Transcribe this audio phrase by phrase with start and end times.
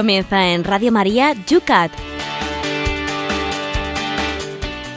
[0.00, 1.92] Comienza en Radio María Yucat.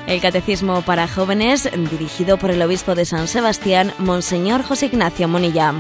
[0.08, 5.74] El Catecismo para Jóvenes, dirigido por el Obispo de San Sebastián, Monseñor José Ignacio Monilla.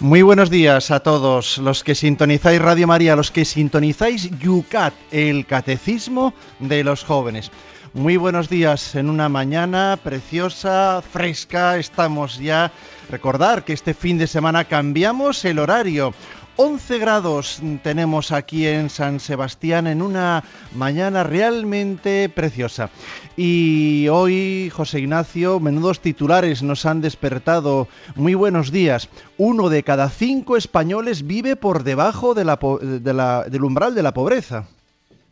[0.00, 5.46] Muy buenos días a todos los que sintonizáis Radio María, los que sintonizáis Yucat, el
[5.46, 7.50] Catecismo de los Jóvenes.
[7.94, 11.78] Muy buenos días en una mañana preciosa, fresca.
[11.78, 12.70] Estamos ya.
[13.10, 16.12] Recordar que este fin de semana cambiamos el horario.
[16.56, 22.90] 11 grados tenemos aquí en San Sebastián en una mañana realmente preciosa.
[23.36, 27.88] Y hoy, José Ignacio, menudos titulares nos han despertado.
[28.16, 29.08] Muy buenos días.
[29.38, 34.66] Uno de cada cinco españoles vive por debajo del umbral de la pobreza.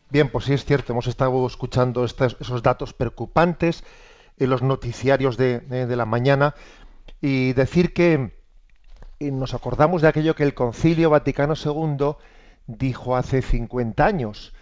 [0.09, 3.83] Bien, pues sí es cierto, hemos estado escuchando esos datos preocupantes
[4.37, 6.55] en los noticiarios de la mañana
[7.21, 8.37] y decir que
[9.19, 12.15] y nos acordamos de aquello que el Concilio Vaticano II
[12.67, 14.53] dijo hace 50 años,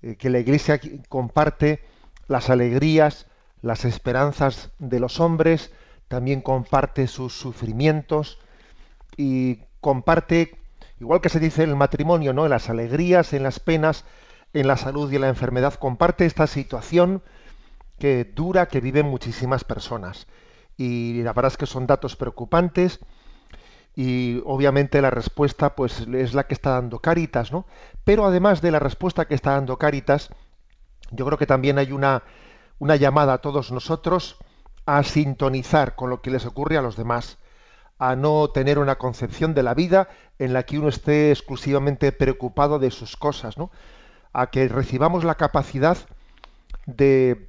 [0.00, 1.82] eh, que la Iglesia comparte
[2.28, 3.26] las alegrías,
[3.60, 5.72] las esperanzas de los hombres,
[6.08, 8.38] también comparte sus sufrimientos
[9.16, 10.56] y comparte,
[11.00, 12.44] igual que se dice en el matrimonio, ¿no?
[12.44, 14.04] en las alegrías, en las penas,
[14.54, 17.22] en la salud y en la enfermedad, comparte esta situación
[17.98, 20.26] que dura, que viven muchísimas personas.
[20.76, 23.00] Y la verdad es que son datos preocupantes
[23.94, 27.66] y obviamente la respuesta pues es la que está dando Caritas, ¿no?
[28.04, 30.30] Pero además de la respuesta que está dando Caritas,
[31.10, 32.22] yo creo que también hay una,
[32.78, 34.38] una llamada a todos nosotros
[34.86, 37.38] a sintonizar con lo que les ocurre a los demás,
[37.98, 40.08] a no tener una concepción de la vida
[40.38, 43.70] en la que uno esté exclusivamente preocupado de sus cosas, ¿no?
[44.32, 45.98] A que recibamos la capacidad
[46.86, 47.48] de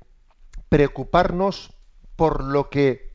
[0.69, 1.73] preocuparnos
[2.15, 3.13] por lo que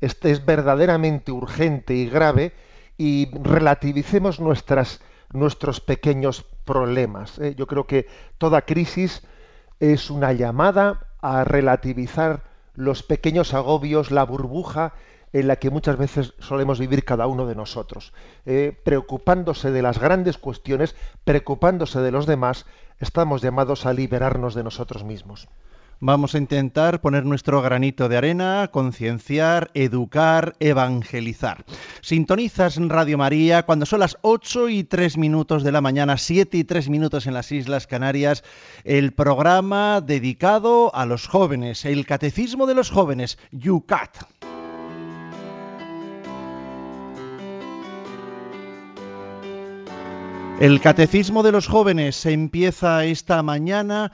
[0.00, 2.52] este es verdaderamente urgente y grave
[2.96, 5.00] y relativicemos nuestras,
[5.32, 7.38] nuestros pequeños problemas.
[7.38, 7.54] ¿eh?
[7.56, 8.06] Yo creo que
[8.38, 9.22] toda crisis
[9.80, 12.44] es una llamada a relativizar
[12.74, 14.94] los pequeños agobios, la burbuja
[15.32, 18.12] en la que muchas veces solemos vivir cada uno de nosotros.
[18.46, 22.66] Eh, preocupándose de las grandes cuestiones, preocupándose de los demás,
[22.98, 25.48] estamos llamados a liberarnos de nosotros mismos.
[26.00, 31.64] Vamos a intentar poner nuestro granito de arena, concienciar, educar, evangelizar.
[32.02, 36.62] Sintonizas Radio María cuando son las 8 y 3 minutos de la mañana, 7 y
[36.62, 38.44] 3 minutos en las Islas Canarias,
[38.84, 44.47] el programa dedicado a los jóvenes, el Catecismo de los Jóvenes, YUCAT.
[50.60, 54.10] El Catecismo de los Jóvenes empieza esta mañana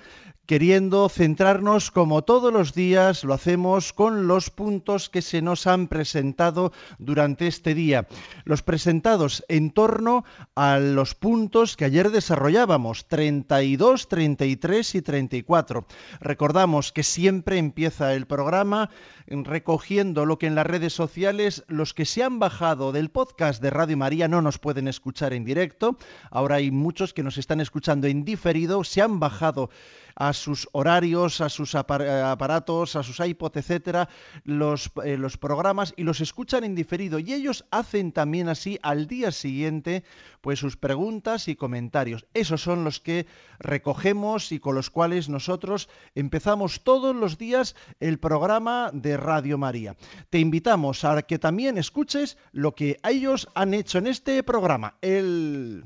[0.47, 5.88] queriendo centrarnos como todos los días lo hacemos con los puntos que se nos han
[5.88, 8.06] presentado durante este día.
[8.44, 15.87] Los presentados en torno a los puntos que ayer desarrollábamos, 32, 33 y 34.
[16.21, 18.91] Recordamos que siempre empieza el programa
[19.27, 23.71] recogiendo lo que en las redes sociales los que se han bajado del podcast de
[23.71, 25.97] Radio María no nos pueden escuchar en directo.
[26.31, 29.71] Ahora hay muchos que nos están escuchando en diferido, se han bajado
[30.17, 34.09] a sus horarios, a sus aparatos, a sus iPod, etcétera,
[34.45, 37.19] los, eh, los programas y los escuchan en diferido.
[37.19, 40.05] Y ellos hacen también así al día siguiente,
[40.41, 42.27] pues sus preguntas y comentarios.
[42.34, 43.27] Esos son los que
[43.59, 49.97] recogemos y con los cuales nosotros empezamos todos los días el programa de Radio María.
[50.31, 54.95] Te invitamos a que también escuches lo que ellos han hecho en este programa.
[55.01, 55.85] El.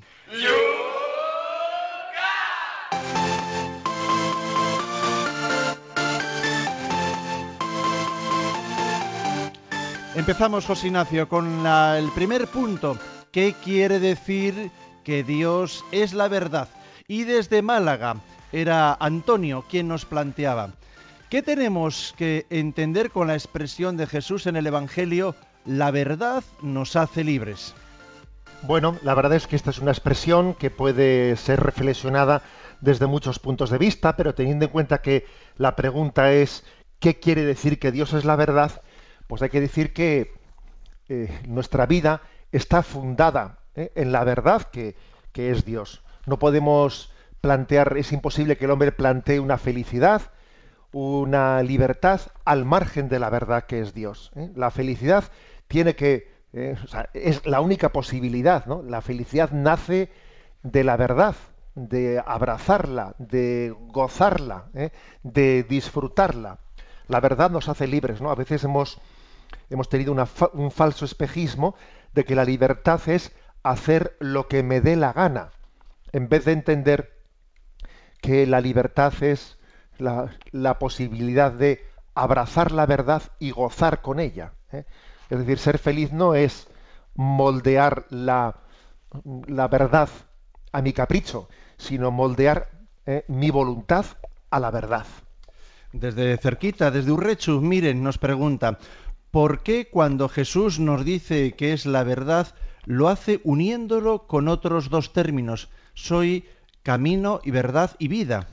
[10.15, 12.99] Empezamos, José Ignacio, con el primer punto.
[13.31, 14.73] ¿Qué quiere decir
[15.05, 16.69] que Dios es la verdad?
[17.07, 18.17] Y desde Málaga
[18.51, 20.73] era Antonio quien nos planteaba.
[21.31, 25.35] ¿Qué tenemos que entender con la expresión de Jesús en el Evangelio?
[25.65, 27.75] La verdad nos hace libres.
[28.63, 32.43] Bueno, la verdad es que esta es una expresión que puede ser reflexionada
[32.81, 35.27] desde muchos puntos de vista, pero teniendo en cuenta que
[35.57, 36.65] la pregunta es
[36.99, 38.83] ¿qué quiere decir que Dios es la verdad?
[39.29, 40.33] pues hay que decir que
[41.09, 44.97] eh, nuestra vida está fundada eh, en la verdad que,
[45.35, 46.03] es Dios.
[46.27, 50.33] No podemos plantear, es imposible que el hombre plantee una felicidad,
[50.93, 54.33] una libertad al margen de la verdad que es Dios.
[54.37, 54.51] ¿eh?
[54.55, 55.25] La felicidad
[55.67, 56.33] tiene que,
[57.13, 58.83] es la única posibilidad, ¿no?
[58.83, 60.11] La felicidad nace
[60.63, 61.37] de la verdad,
[61.75, 64.67] de abrazarla, de gozarla,
[65.23, 66.59] de disfrutarla.
[67.07, 68.31] La verdad nos hace libres, ¿no?
[68.31, 69.01] A veces hemos
[69.71, 70.15] hemos tenido
[70.53, 71.75] un falso espejismo
[72.15, 73.33] de que la libertad es
[73.63, 75.51] hacer lo que me dé la gana,
[76.13, 77.13] en vez de entender
[78.21, 79.58] que la libertad es
[79.99, 81.85] la, posibilidad de
[82.15, 84.53] abrazar la verdad y gozar con ella.
[84.73, 84.85] ¿eh?
[85.31, 86.69] Es decir, ser feliz no es
[87.15, 88.57] moldear la,
[89.47, 90.09] la verdad
[90.73, 92.71] a mi capricho, sino moldear
[93.07, 93.25] ¿eh?
[93.29, 94.07] mi voluntad
[94.51, 95.07] a la verdad.
[95.93, 98.79] Desde cerquita, desde Urrechu, miren, nos pregunta,
[99.31, 102.49] ¿por qué cuando Jesús nos dice que es la verdad,
[102.85, 105.71] lo hace uniéndolo con otros dos términos?
[105.95, 106.47] Soy
[106.83, 108.49] camino y verdad y vida.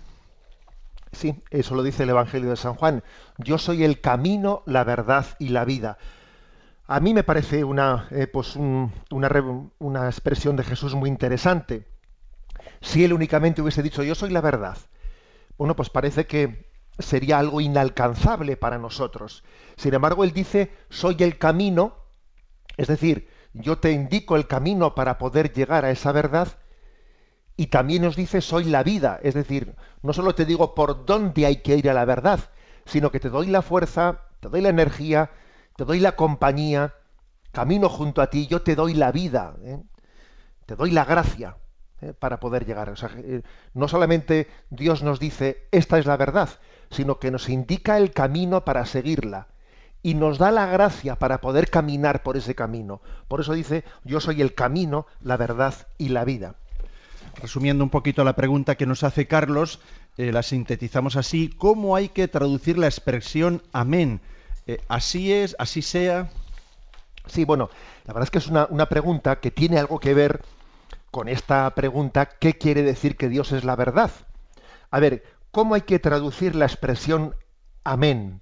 [1.15, 3.01] Sí, eso lo dice el Evangelio de San Juan.
[3.37, 5.97] Yo soy el camino, la verdad y la vida.
[6.87, 9.31] A mí me parece una, eh, pues una,
[9.79, 11.87] una expresión de Jesús muy interesante.
[12.81, 14.77] Si él únicamente hubiese dicho yo soy la verdad,
[15.57, 16.69] bueno, pues parece que
[16.99, 19.45] sería algo inalcanzable para nosotros.
[19.77, 21.95] Sin embargo, él dice soy el camino,
[22.75, 26.59] es decir, yo te indico el camino para poder llegar a esa verdad
[27.57, 31.45] y también nos dice soy la vida, es decir, no solo te digo por dónde
[31.45, 32.39] hay que ir a la verdad,
[32.85, 35.31] sino que te doy la fuerza, te doy la energía,
[35.75, 36.93] te doy la compañía,
[37.51, 39.79] camino junto a ti, yo te doy la vida, ¿eh?
[40.65, 41.57] te doy la gracia
[42.01, 42.13] ¿eh?
[42.13, 42.89] para poder llegar.
[42.89, 43.41] O sea, eh,
[43.73, 46.49] no solamente Dios nos dice esta es la verdad,
[46.89, 49.47] sino que nos indica el camino para seguirla
[50.03, 53.01] y nos da la gracia para poder caminar por ese camino.
[53.29, 56.55] Por eso dice yo soy el camino, la verdad y la vida
[57.35, 59.79] resumiendo un poquito la pregunta que nos hace Carlos,
[60.17, 64.21] eh, la sintetizamos así, ¿cómo hay que traducir la expresión amén?
[64.67, 66.29] Eh, así es, así sea.
[67.27, 67.69] Sí, bueno,
[68.05, 70.43] la verdad es que es una, una pregunta que tiene algo que ver
[71.11, 74.11] con esta pregunta, ¿qué quiere decir que Dios es la verdad?
[74.91, 77.35] A ver, ¿cómo hay que traducir la expresión
[77.83, 78.41] amén?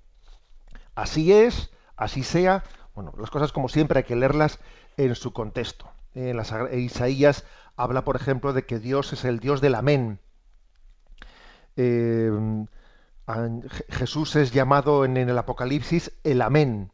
[0.95, 2.63] Así es, así sea.
[2.95, 4.59] Bueno, las cosas como siempre hay que leerlas
[4.97, 5.89] en su contexto.
[6.15, 7.45] En las Isaías
[7.75, 10.19] habla, por ejemplo, de que Dios es el Dios del amén.
[11.75, 12.31] Eh,
[13.89, 16.91] Jesús es llamado en, el Apocalipsis el amén.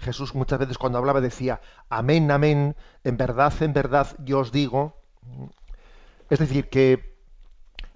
[0.00, 5.00] Jesús muchas veces cuando hablaba decía, amén, amén, en verdad, en verdad, yo os digo.
[6.28, 7.16] Es decir, que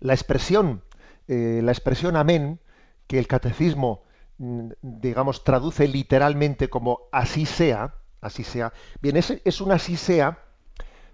[0.00, 0.84] la expresión,
[1.26, 2.60] eh, la expresión amén,
[3.06, 4.04] que el catecismo,
[4.38, 10.38] mm, digamos, traduce literalmente como así sea, así sea, bien, es, es un así sea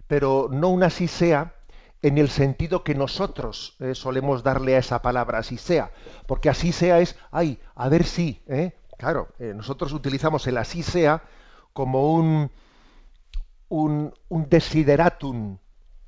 [0.06, 1.54] pero no una así sea
[2.02, 5.90] en el sentido que nosotros eh, solemos darle a esa palabra así sea,
[6.26, 8.76] porque así sea es, ay, a ver si, ¿eh?
[8.98, 11.22] claro, eh, nosotros utilizamos el así sea
[11.72, 12.50] como un,
[13.68, 15.58] un, un desideratum,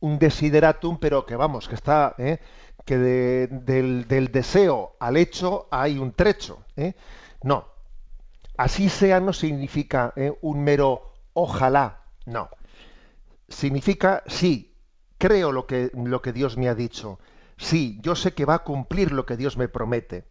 [0.01, 2.39] un desideratum, pero que vamos, que está, ¿eh?
[2.85, 6.63] que del, del, deseo al hecho hay un trecho.
[7.43, 7.67] No,
[8.57, 12.49] así sea no significa un mero ojalá, no
[13.49, 14.77] significa sí,
[15.19, 17.19] creo lo que, lo que Dios me ha dicho.
[17.57, 20.29] Sí, yo sé que va a cumplir lo que Dios me promete.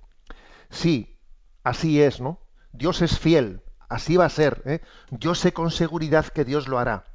[0.69, 1.19] Sí,
[1.63, 2.39] así es, ¿no?
[2.71, 4.61] Dios es fiel, así va a ser.
[4.65, 4.81] ¿eh?
[5.11, 7.05] Yo sé con seguridad que Dios lo hará.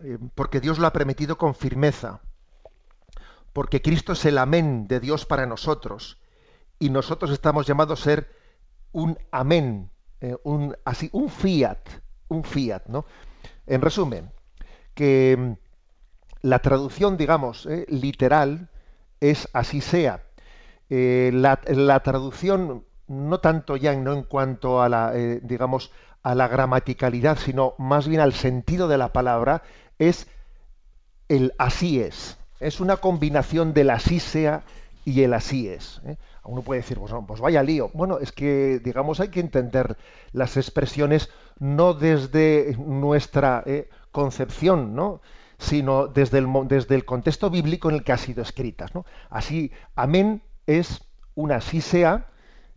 [0.00, 2.20] Eh, porque Dios lo ha prometido con firmeza.
[3.52, 6.18] Porque Cristo es el amén de Dios para nosotros.
[6.78, 8.41] Y nosotros estamos llamados a ser
[8.92, 11.80] un amén, eh, un, así, un fiat,
[12.28, 13.04] un fiat, ¿no?
[13.66, 14.30] En resumen,
[14.94, 15.52] que mm,
[16.42, 18.68] la traducción, digamos, eh, literal
[19.20, 20.22] es así sea.
[20.90, 25.90] Eh, la, traducción, no tanto ya no en cuanto a la, digamos,
[26.22, 29.62] a la gramaticalidad, sino más bien al sentido de la palabra,
[29.98, 30.26] es
[31.28, 32.36] el así es.
[32.60, 34.64] Es una combinación del así sea
[35.04, 36.00] y el así es.
[36.44, 37.90] Uno puede decir, pues, pues vaya lío.
[37.94, 39.96] Bueno, es que, digamos, hay que entender
[40.32, 43.64] las expresiones no desde nuestra
[44.10, 45.20] concepción, ¿no?
[45.62, 48.94] sino desde el, desde el contexto bíblico en el que ha sido escritas.
[48.94, 49.06] ¿no?
[49.30, 51.02] Así, amén es
[51.34, 52.26] una así sea,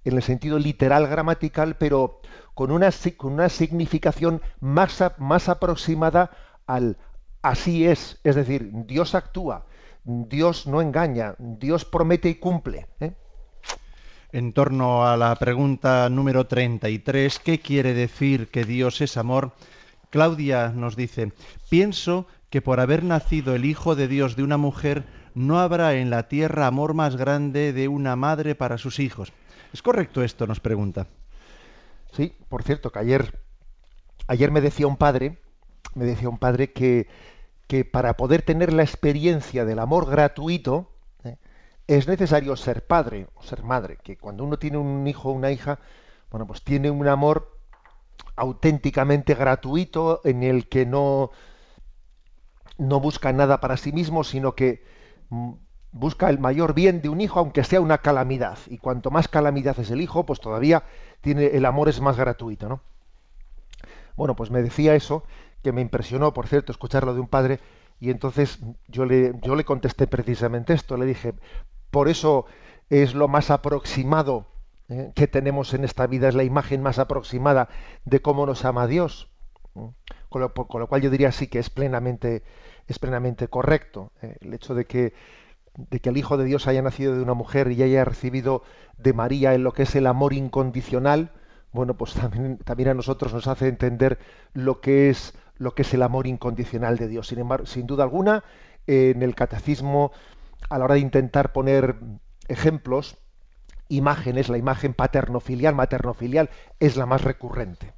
[0.04, 2.22] en el sentido literal gramatical, pero
[2.54, 6.30] con una, con una significación más, más aproximada
[6.68, 6.98] al
[7.42, 9.66] así es, es decir, Dios actúa,
[10.06, 12.88] Dios no engaña, Dios promete y cumple.
[13.00, 13.14] ¿eh?
[14.32, 19.54] En torno a la pregunta número 33, ¿qué quiere decir que Dios es amor?
[20.12, 21.34] Claudia nos dice,
[21.70, 26.12] pienso que por haber nacido el Hijo de Dios de una mujer, no habrá en
[26.12, 29.34] la tierra amor más grande de una madre para sus hijos.
[29.74, 30.46] ¿Es correcto esto?
[30.46, 31.08] Nos pregunta.
[32.14, 33.42] Sí, por cierto, que ayer,
[34.28, 35.40] ayer me decía un padre,
[35.96, 37.08] me decía un padre que,
[37.68, 40.92] que para poder tener la experiencia del amor gratuito,
[41.24, 41.38] ¿eh?
[41.88, 45.52] es necesario ser padre o ser madre, que cuando uno tiene un hijo o una
[45.52, 45.80] hija,
[46.30, 47.60] bueno, pues tiene un amor
[48.36, 51.32] auténticamente gratuito, en el que no,
[52.78, 54.84] no busca nada para sí mismo, sino que
[55.30, 55.54] mm,
[55.92, 58.58] busca el mayor bien de un hijo, aunque sea una calamidad.
[58.68, 60.84] Y cuanto más calamidad es el hijo, pues todavía
[61.22, 62.82] tiene, el amor es más gratuito, ¿no?
[64.16, 65.24] Bueno, pues me decía eso,
[65.66, 67.60] que me impresionó, por cierto, escucharlo de un padre,
[68.00, 71.34] y entonces yo le, yo le contesté precisamente esto, le dije,
[71.90, 72.46] por eso
[72.92, 74.46] es lo más aproximado
[74.90, 75.12] ¿eh?
[75.16, 77.68] que tenemos en esta vida, es la imagen más aproximada
[78.04, 79.28] de cómo nos ama Dios.
[80.30, 82.44] Con lo, cual yo diría sí que es plenamente,
[82.86, 84.38] es plenamente correcto ¿eh?
[84.42, 85.14] el hecho de que,
[85.76, 88.62] de que el Hijo de Dios haya nacido de una mujer y haya recibido
[89.00, 91.32] de María en lo que es el amor incondicional,
[91.72, 94.20] bueno, pues también, también a nosotros nos hace entender
[94.54, 97.28] lo que es lo que es el amor incondicional de Dios.
[97.28, 98.44] Sin embargo, sin duda alguna,
[98.88, 100.12] en el catecismo,
[100.70, 101.96] a la hora de intentar poner
[102.48, 103.18] ejemplos,
[103.90, 107.94] imágenes, la imagen paterno-filial, materno-filial, es la más recurrente.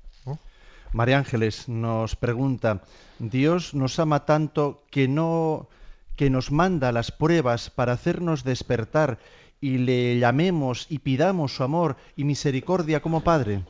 [0.93, 2.81] María Ángeles nos pregunta,
[3.19, 5.67] Dios nos ama tanto que no
[6.15, 9.19] que nos manda las pruebas para hacernos despertar
[9.61, 13.63] y le llamemos y pidamos su amor y misericordia como Padre.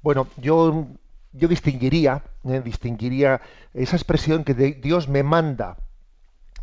[0.00, 0.86] Bueno, yo
[1.32, 3.40] yo distinguiría, eh, distinguiría
[3.74, 5.76] esa expresión que Dios me manda,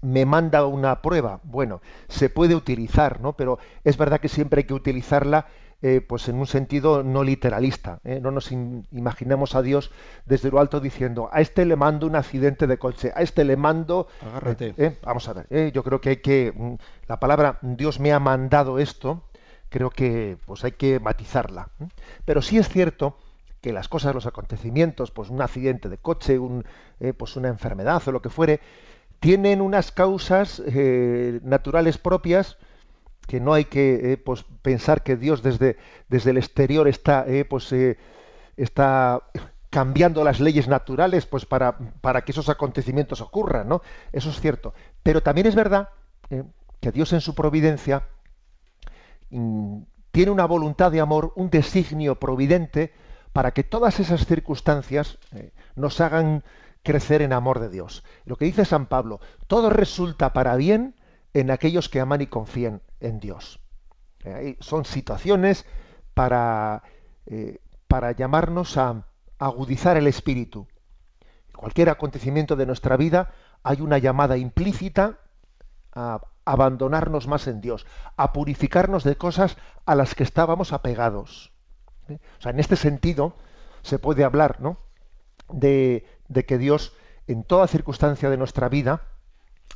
[0.02, 1.40] me manda una prueba.
[1.44, 3.34] Bueno, se puede utilizar, ¿no?
[3.34, 5.48] Pero es verdad que siempre hay que utilizarla
[5.82, 8.00] eh, pues en un sentido no literalista.
[8.04, 8.20] ¿eh?
[8.22, 9.92] No nos imaginemos a Dios
[10.26, 13.58] desde lo alto diciendo, a este le mando un accidente de coche, a este le
[13.58, 14.08] mando...
[14.22, 14.98] Agárrate.
[15.04, 16.52] vamos a ver, yo creo que hay que...
[16.56, 16.74] Mm,
[17.08, 19.24] la palabra Dios me ha mandado esto,
[19.70, 21.70] creo que pues hay que matizarla.
[22.26, 23.18] Pero sí es cierto
[23.62, 26.66] que las cosas, los acontecimientos, pues un accidente de coche, un,
[27.00, 28.60] eh, pues una enfermedad o lo que fuere,
[29.20, 32.58] tienen unas causas eh, naturales propias
[33.28, 37.74] que no hay que eh, pues, pensar que Dios desde, desde el exterior está, pues,
[38.56, 39.24] está
[39.70, 43.68] cambiando las leyes naturales pues, para, para, que esos acontecimientos ocurran.
[43.68, 43.82] ¿no?
[44.14, 44.74] Eso es cierto.
[45.04, 45.90] Pero también es verdad
[46.80, 48.04] que Dios en su providencia
[49.30, 52.94] mm, tiene una voluntad de amor, un designio providente,
[53.34, 56.44] para que todas esas circunstancias eh, nos hagan
[56.84, 58.04] crecer en amor de Dios.
[58.26, 60.96] Lo que dice San Pablo, todo resulta para bien
[61.34, 63.60] en aquellos que aman y confían en Dios.
[64.24, 65.66] Eh, son situaciones
[66.14, 66.84] para,
[67.26, 69.06] eh, para llamarnos a
[69.38, 70.68] agudizar el espíritu.
[71.56, 75.20] cualquier acontecimiento de nuestra vida hay una llamada implícita
[75.92, 81.52] a abandonarnos más en Dios, a purificarnos de cosas a las que estábamos apegados.
[82.16, 83.34] O sea, en este sentido
[83.82, 84.78] se puede hablar ¿no?
[85.50, 86.06] de,
[86.48, 86.94] que Dios
[87.28, 89.02] en toda circunstancia de nuestra vida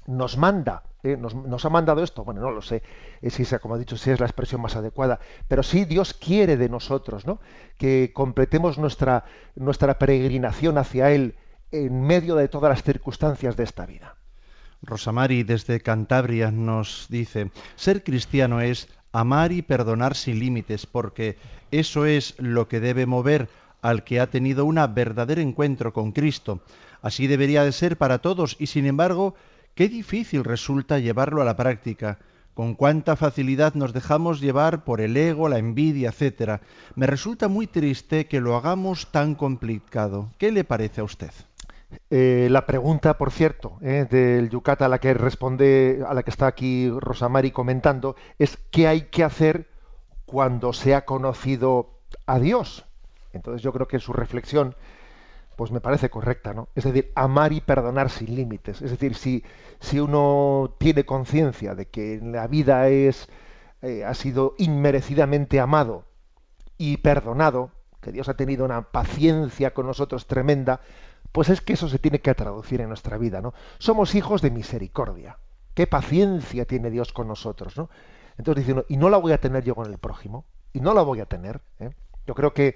[0.08, 1.18] nos manda, ¿eh?
[1.18, 2.82] nos, ha mandado esto, bueno, no lo sé
[3.22, 6.14] eh, si sea, como ha dicho, si es la expresión más adecuada, pero sí Dios
[6.14, 7.40] quiere de nosotros, ¿no?
[7.78, 11.36] Que completemos nuestra, nuestra peregrinación hacia Él
[11.72, 14.16] en medio de todas las circunstancias de esta vida.
[14.82, 21.38] Rosamari desde Cantabria nos dice, ser cristiano es amar y perdonar sin límites, porque
[21.72, 23.50] eso es lo que debe mover
[23.82, 26.62] al que ha tenido un verdadero encuentro con Cristo.
[27.01, 29.36] Así debería de ser para todos y sin embargo,
[29.75, 32.20] qué difícil resulta llevarlo a la práctica.
[32.53, 36.62] Con cuánta facilidad nos dejamos llevar por el ego, la envidia, etcétera.
[36.96, 40.30] Me resulta muy triste que lo hagamos tan complicado.
[40.38, 41.32] ¿Qué le parece a usted?
[42.10, 46.29] Eh, la pregunta, por cierto, eh, del Yucat a la que responde, a la que
[46.29, 49.67] está aquí Rosamari comentando, es qué hay que hacer
[50.25, 52.86] cuando se ha conocido a Dios.
[53.33, 54.75] Entonces yo creo que su reflexión,
[55.55, 56.69] pues me parece correcta, ¿no?
[56.75, 58.81] Es decir, amar y perdonar sin límites.
[58.81, 59.43] Es decir, si,
[59.79, 63.29] si uno tiene conciencia de que en la vida es,
[63.81, 66.05] eh, ha sido inmerecidamente amado
[66.77, 67.71] y perdonado,
[68.01, 70.81] que Dios ha tenido una paciencia con nosotros tremenda,
[71.32, 73.54] pues es que eso se tiene que traducir en nuestra vida, ¿no?
[73.80, 75.38] Somos hijos de misericordia.
[75.74, 77.90] Qué paciencia tiene Dios con nosotros, ¿no?
[78.38, 81.02] Entonces dice y no la voy a tener yo con el prójimo, y no la
[81.02, 81.62] voy a tener.
[81.80, 81.90] ¿eh?
[82.28, 82.76] Yo creo que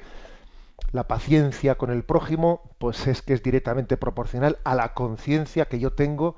[0.91, 5.79] la paciencia con el prójimo, pues es que es directamente proporcional a la conciencia que
[5.79, 6.35] yo tengo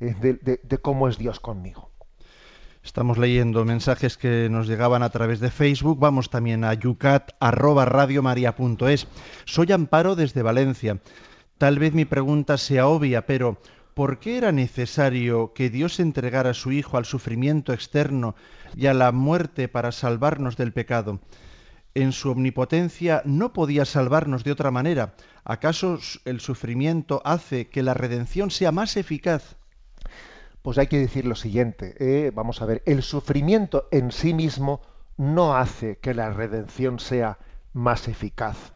[0.00, 1.90] eh, de, cómo es Dios conmigo.
[2.82, 5.98] Estamos leyendo mensajes que nos llegaban a través de Facebook.
[5.98, 9.06] Vamos también a yucat@radiomaria.es.
[9.44, 10.98] Soy Amparo desde Valencia.
[11.60, 13.58] Tal vez mi pregunta sea obvia, pero
[13.92, 18.34] ¿por qué era necesario que Dios entregara a su Hijo al sufrimiento externo
[18.74, 21.20] y a la muerte para salvarnos del pecado?
[21.94, 25.12] En su omnipotencia no podía salvarnos de otra manera.
[25.44, 29.56] ¿Acaso el sufrimiento hace que la redención sea más eficaz?
[30.62, 31.94] Pues hay que decir lo siguiente.
[31.98, 32.32] ¿eh?
[32.34, 34.80] vamos a ver, el sufrimiento en sí mismo
[35.18, 37.36] no hace que la redención sea
[37.74, 38.72] más eficaz.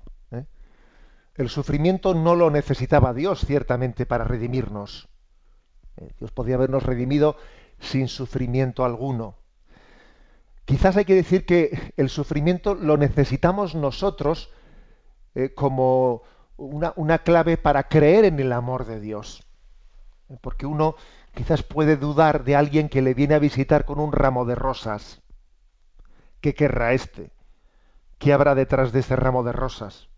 [1.37, 1.43] ¿Eh?
[1.43, 5.09] el sufrimiento no lo necesitaba Dios ciertamente para redimirnos.
[5.97, 7.37] Eh, Dios podía habernos redimido
[7.81, 9.37] sin sufrimiento alguno.
[10.65, 14.51] Quizás hay que decir que el sufrimiento lo necesitamos nosotros
[15.35, 16.23] eh, como
[16.57, 19.47] una, una, clave para creer en el amor de Dios.
[20.41, 20.97] Porque uno
[21.35, 25.21] quizás puede dudar de alguien que le viene a visitar con un ramo de rosas.
[26.41, 27.31] ¿Qué querrá este?
[28.19, 30.09] ¿Qué habrá detrás de ese ramo de rosas?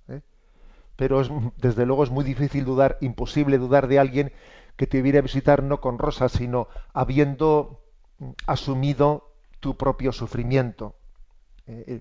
[0.97, 4.33] Pero es, desde luego es muy difícil dudar, imposible dudar de alguien
[4.77, 7.81] que te viene a visitar no con rosas, sino habiendo
[8.47, 10.95] asumido tu propio sufrimiento.
[11.67, 12.01] Eh, eh,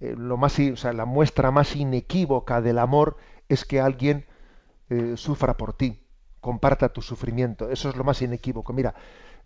[0.00, 3.16] eh lo más, o sea, la muestra más inequívoca del amor
[3.48, 4.26] es que alguien
[5.16, 6.00] sufra por ti,
[6.40, 7.70] comparta tu sufrimiento.
[7.70, 8.72] Eso es lo más inequívoco.
[8.72, 8.94] Mira,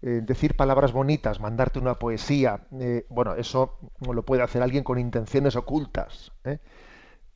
[0.02, 2.66] decir palabras bonitas, mandarte una poesía,
[3.08, 6.32] bueno, eso lo puede hacer alguien con intenciones ocultas.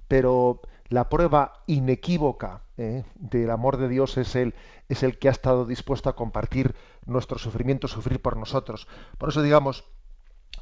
[0.06, 0.60] Pero
[0.94, 4.54] la prueba inequívoca del amor de Dios es el,
[4.88, 6.74] es el que ha estado dispuesto a compartir
[7.04, 8.86] nuestro sufrimiento, sufrir por nosotros.
[9.18, 9.84] Por eso, digamos,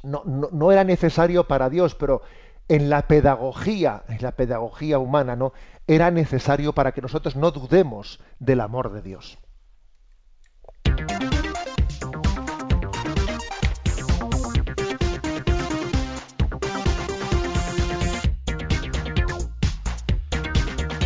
[0.01, 2.23] no, no, no era necesario para Dios, pero
[2.67, 5.53] en la pedagogía, en la pedagogía humana, ¿no?
[5.85, 9.37] Era necesario para que nosotros no dudemos del amor de Dios.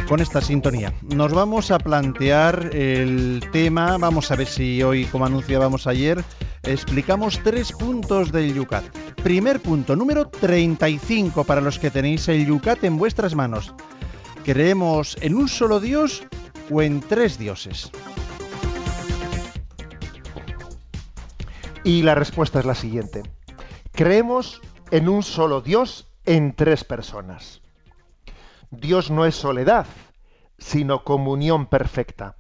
[0.07, 0.93] Con esta sintonía.
[1.01, 6.23] Nos vamos a plantear el tema, vamos a ver si hoy, como anunciábamos ayer,
[6.63, 8.85] explicamos tres puntos del Yucat.
[9.21, 13.73] Primer punto, número 35 para los que tenéis el Yucat en vuestras manos.
[14.45, 16.23] ¿Creemos en un solo Dios
[16.71, 17.91] o en tres dioses?
[21.83, 23.23] Y la respuesta es la siguiente.
[23.91, 27.61] Creemos en un solo Dios en tres personas.
[28.71, 29.85] Dios no es soledad,
[30.57, 32.37] sino comunión perfecta.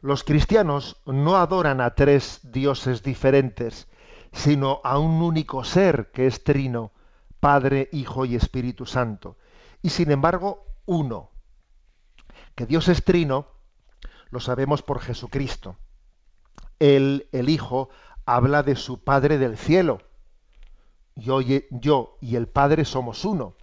[0.00, 3.88] Los cristianos no adoran a tres dioses diferentes,
[4.32, 6.92] sino a un único ser que es trino,
[7.40, 9.36] Padre, Hijo y Espíritu Santo,
[9.82, 11.30] y sin embargo uno.
[12.54, 13.46] Que Dios es trino,
[14.30, 15.76] lo sabemos por Jesucristo.
[16.78, 17.88] Él, el Hijo,
[18.26, 20.02] habla de su Padre del cielo.
[21.14, 23.56] Yo, yo y el Padre somos uno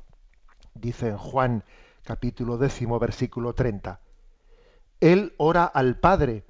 [0.73, 1.63] dice Juan
[2.03, 3.99] capítulo décimo versículo 30.
[4.99, 6.45] Él ora al Padre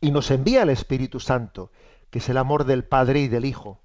[0.00, 1.70] y nos envía el Espíritu Santo,
[2.10, 3.80] que es el amor del Padre y del Hijo.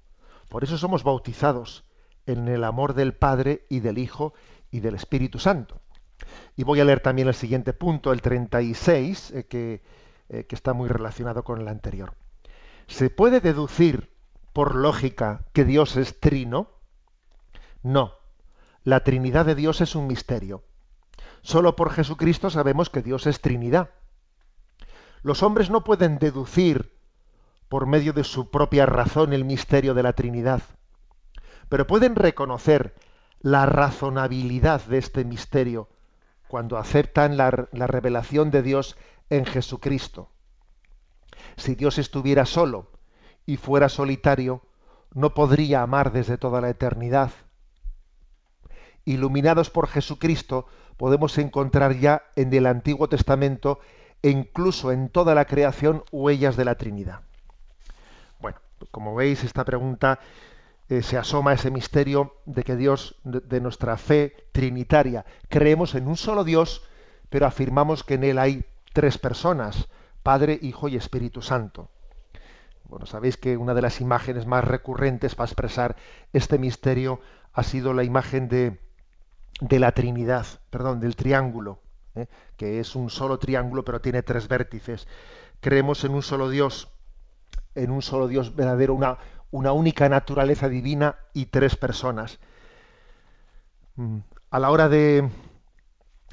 [0.48, 1.84] Por eso somos bautizados
[2.26, 4.34] en el amor del Padre y del Hijo
[4.70, 5.80] y del Espíritu Santo.
[6.56, 9.82] Y voy a leer también el siguiente punto, el 36, eh, que,
[10.28, 12.14] eh, que está muy relacionado con el anterior.
[12.86, 14.12] ¿Se puede deducir
[14.52, 16.68] por lógica que Dios es trino?
[17.82, 18.14] No,
[18.84, 20.62] la Trinidad de Dios es un misterio.
[21.42, 23.90] Solo por Jesucristo sabemos que Dios es Trinidad.
[25.22, 26.96] Los hombres no pueden deducir
[27.68, 30.62] por medio de su propia razón el misterio de la Trinidad,
[31.68, 32.94] pero pueden reconocer
[33.40, 35.88] la razonabilidad de este misterio
[36.48, 38.96] cuando aceptan la, la revelación de Dios
[39.30, 40.28] en Jesucristo.
[41.56, 42.90] Si Dios estuviera solo
[43.46, 44.62] y fuera solitario,
[45.12, 47.32] no podría amar desde toda la eternidad
[49.04, 53.80] iluminados por Jesucristo, podemos encontrar ya en el Antiguo Testamento
[54.22, 57.20] e incluso en toda la creación huellas de la Trinidad.
[58.40, 58.58] Bueno,
[58.90, 60.20] como veis, esta pregunta
[60.88, 65.94] eh, se asoma a ese misterio de que Dios, de, de nuestra fe trinitaria, creemos
[65.94, 66.82] en un solo Dios,
[67.30, 69.88] pero afirmamos que en Él hay tres personas,
[70.22, 71.88] Padre, Hijo y Espíritu Santo.
[72.84, 75.96] Bueno, sabéis que una de las imágenes más recurrentes para expresar
[76.32, 77.20] este misterio
[77.54, 78.78] ha sido la imagen de,
[79.62, 81.78] de la Trinidad, perdón, del triángulo,
[82.16, 82.26] ¿eh?
[82.56, 85.06] que es un solo triángulo pero tiene tres vértices.
[85.60, 86.90] Creemos en un solo Dios,
[87.76, 89.18] en un solo Dios verdadero, una,
[89.52, 92.40] una única naturaleza divina y tres personas.
[93.94, 94.18] Mm,
[94.50, 95.30] a la hora de,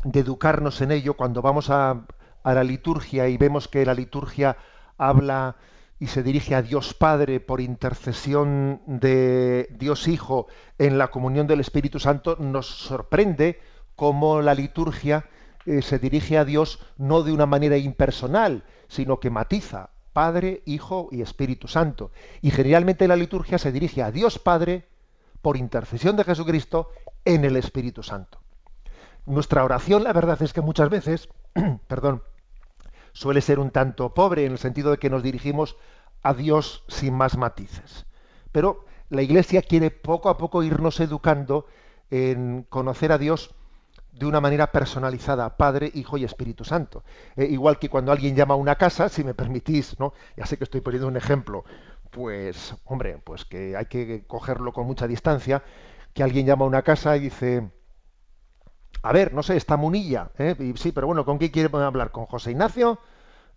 [0.03, 2.07] de educarnos en ello, cuando vamos a,
[2.41, 4.57] a la liturgia y vemos que la liturgia
[4.97, 5.55] habla
[5.99, 11.59] y se dirige a Dios Padre por intercesión de Dios Hijo en la comunión del
[11.59, 13.59] Espíritu Santo, nos sorprende
[13.95, 15.25] cómo la liturgia
[15.65, 21.09] eh, se dirige a Dios no de una manera impersonal, sino que matiza Padre, Hijo
[21.11, 22.11] y Espíritu Santo.
[22.41, 24.87] Y generalmente la liturgia se dirige a Dios Padre
[25.41, 26.89] por intercesión de Jesucristo
[27.25, 28.39] en el Espíritu Santo.
[29.25, 31.29] Nuestra oración, la verdad es que muchas veces,
[31.87, 32.23] perdón,
[33.19, 35.75] suele ser un tanto pobre en el sentido de que nos dirigimos
[36.23, 38.05] a Dios sin más matices.
[38.53, 41.65] Pero la Iglesia quiere poco a poco irnos educando
[42.11, 43.53] en conocer a Dios
[44.13, 47.03] de una manera personalizada, Padre, Hijo y Espíritu Santo.
[47.35, 50.13] Eh, igual que cuando alguien llama a una casa, si me permitís, ¿no?
[50.37, 51.65] Ya sé que estoy poniendo un ejemplo,
[52.11, 55.61] pues, hombre, pues que hay que cogerlo con mucha distancia,
[56.13, 57.69] que alguien llama a una casa y dice,
[59.01, 60.73] a ver, no sé, está Munilla, ¿eh?
[60.75, 62.11] sí, pero bueno, ¿con quién quiere hablar?
[62.11, 62.99] ¿Con José Ignacio?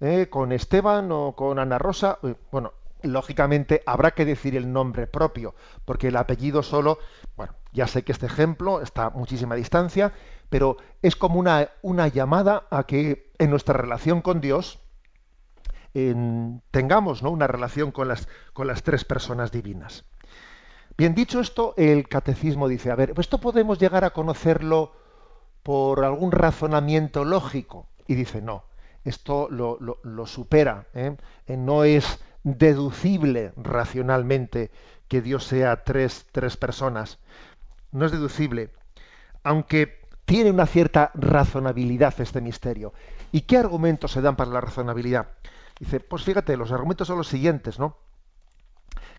[0.00, 0.28] ¿Eh?
[0.30, 2.18] ¿Con Esteban o con Ana Rosa?
[2.50, 6.98] Bueno, lógicamente habrá que decir el nombre propio, porque el apellido solo,
[7.36, 10.12] bueno, ya sé que este ejemplo está a muchísima distancia,
[10.48, 14.78] pero es como una, una llamada a que en nuestra relación con Dios
[16.70, 17.30] tengamos ¿no?
[17.30, 20.04] una relación con las, con las tres personas divinas.
[20.96, 24.92] Bien, dicho esto, el catecismo dice, a ver, esto podemos llegar a conocerlo
[25.62, 27.88] por algún razonamiento lógico.
[28.06, 28.64] Y dice, no,
[29.04, 31.16] esto lo, supera, ¿eh?
[31.48, 34.70] no es deducible racionalmente
[35.08, 37.18] que Dios sea tres, tres personas.
[37.90, 38.70] No es deducible,
[39.42, 42.92] aunque tiene una cierta razonabilidad este misterio.
[43.32, 45.28] ¿Y qué argumentos se dan para la razonabilidad?
[45.78, 47.98] Dice, pues fíjate, los argumentos son los siguientes, ¿no?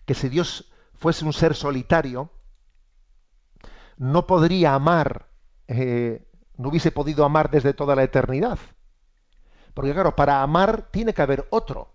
[0.06, 2.30] Que si Dios fuese un ser solitario,
[3.96, 5.28] no podría amar,
[5.68, 8.58] eh, no hubiese podido amar desde toda la eternidad.
[9.74, 11.94] Porque claro, para amar tiene que haber otro.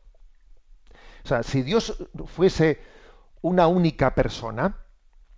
[1.23, 2.81] O sea, si Dios fuese
[3.41, 4.77] una única persona,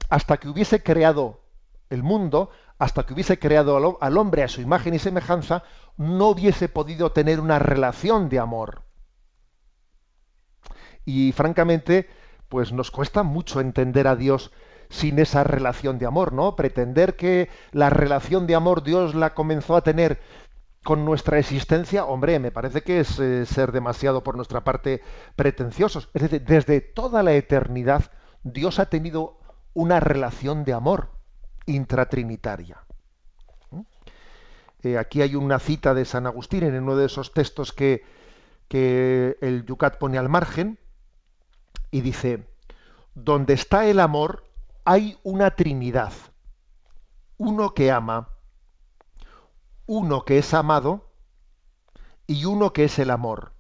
[0.10, 1.41] hasta que hubiese creado
[1.89, 5.63] el mundo, hasta que hubiese creado al hombre a su imagen y semejanza,
[5.97, 8.84] no hubiese podido tener una relación de amor.
[11.05, 12.10] Y francamente,
[12.49, 14.51] pues nos cuesta mucho entender a Dios
[14.91, 16.56] sin esa relación de amor, ¿no?
[16.56, 20.19] Pretender que la relación de amor Dios la comenzó a tener
[20.84, 25.01] con nuestra existencia, hombre, me parece que es eh, ser demasiado por nuestra parte
[25.36, 26.10] pretenciosos.
[26.13, 28.12] Es decir, desde toda la eternidad
[28.43, 29.39] Dios ha tenido
[29.73, 31.12] una relación de amor
[31.67, 32.80] intratrinitaria.
[33.69, 33.82] ¿Mm?
[34.84, 38.04] Eh, aquí hay una cita de San Agustín en uno de esos textos que,
[38.67, 40.80] que el Yucat pone al margen
[41.91, 42.47] y dice,
[43.13, 44.50] donde está el amor
[44.86, 46.13] hay una trinidad,
[47.38, 48.30] uno que ama,
[49.86, 51.12] uno que es amado
[52.28, 53.54] y uno que es el amor.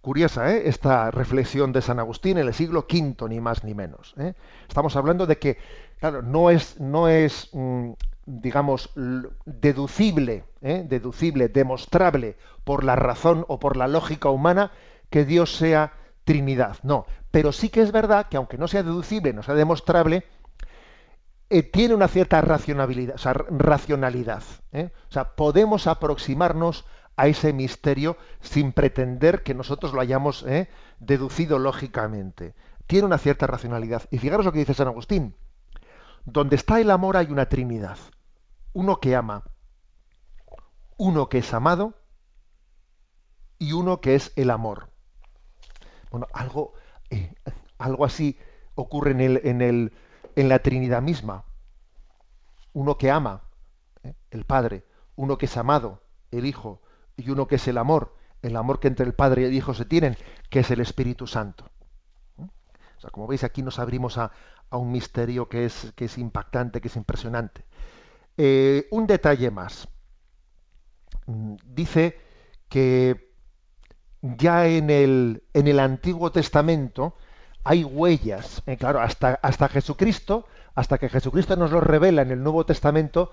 [0.00, 0.68] Curiosa ¿eh?
[0.68, 4.14] esta reflexión de San Agustín en el siglo V, ni más ni menos.
[4.18, 4.34] ¿eh?
[4.68, 5.56] Estamos hablando de que,
[5.98, 7.92] claro, no es, no es mm,
[8.26, 8.90] digamos,
[9.44, 10.84] deducible, ¿eh?
[10.86, 14.72] deducible, demostrable por la razón o por la lógica humana
[15.10, 15.92] que Dios sea
[16.24, 16.78] Trinidad.
[16.82, 20.24] No, pero sí que es verdad que aunque no sea deducible, no sea demostrable,
[21.50, 24.44] eh, tiene una cierta racionalidad, o sea, racionalidad.
[24.70, 24.92] ¿eh?
[25.36, 26.84] Podemos aproximarnos
[27.16, 30.68] a ese misterio sin pretender que nosotros lo hayamos ¿eh?
[31.00, 32.54] deducido lógicamente.
[32.86, 34.04] Tiene una cierta racionalidad.
[34.12, 35.34] Y fijaros lo que dice San Agustín.
[36.24, 37.98] Donde está el amor hay una Trinidad.
[38.72, 39.42] Uno que ama,
[40.96, 41.94] uno que es amado
[43.58, 44.90] y uno que es el amor.
[46.12, 46.74] Bueno, algo,
[47.78, 48.38] algo así
[48.74, 49.92] ocurre en el, en el,
[50.36, 51.44] en la Trinidad misma.
[52.72, 53.42] Uno que ama,
[54.02, 54.14] ¿eh?
[54.30, 54.84] el Padre,
[55.16, 56.82] uno que es amado, el Hijo,
[57.16, 59.74] y uno que es el amor, el amor que entre el Padre y el Hijo
[59.74, 60.16] se tienen,
[60.50, 61.70] que es el Espíritu Santo.
[62.38, 62.48] ¿Eh?
[62.96, 64.32] O sea, como veis, aquí nos abrimos a,
[64.70, 67.64] un misterio que es, que es impactante, que es impresionante.
[68.36, 69.86] Eh, un detalle más.
[71.26, 72.18] Mm, dice
[72.68, 73.23] que
[74.24, 77.14] ya en el, en el Antiguo Testamento
[77.62, 82.42] hay huellas, eh, claro, hasta, hasta Jesucristo, hasta que Jesucristo nos lo revela en el
[82.42, 83.32] Nuevo Testamento,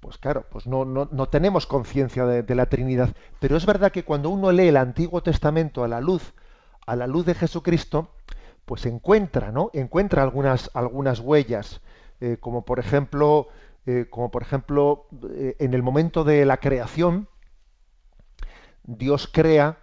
[0.00, 3.10] pues claro, pues no, no, no tenemos conciencia de, la Trinidad.
[3.40, 6.32] Pero es verdad que cuando uno lee el Antiguo Testamento a la luz,
[6.86, 8.14] a la luz de Jesucristo,
[8.64, 9.70] pues encuentra, ¿no?
[9.74, 11.82] Encuentra algunas, algunas huellas,
[12.22, 13.48] eh, como por ejemplo,
[13.84, 15.06] eh, como por ejemplo,
[15.58, 17.28] en el momento de la creación,
[18.84, 19.78] Dios crea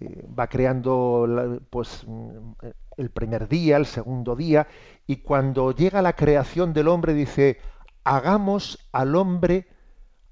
[0.00, 2.52] eh, va creando pues mm,
[2.96, 4.66] el primer día, el segundo día,
[5.06, 7.58] y cuando llega la creación del hombre dice,
[8.04, 9.66] hagamos al hombre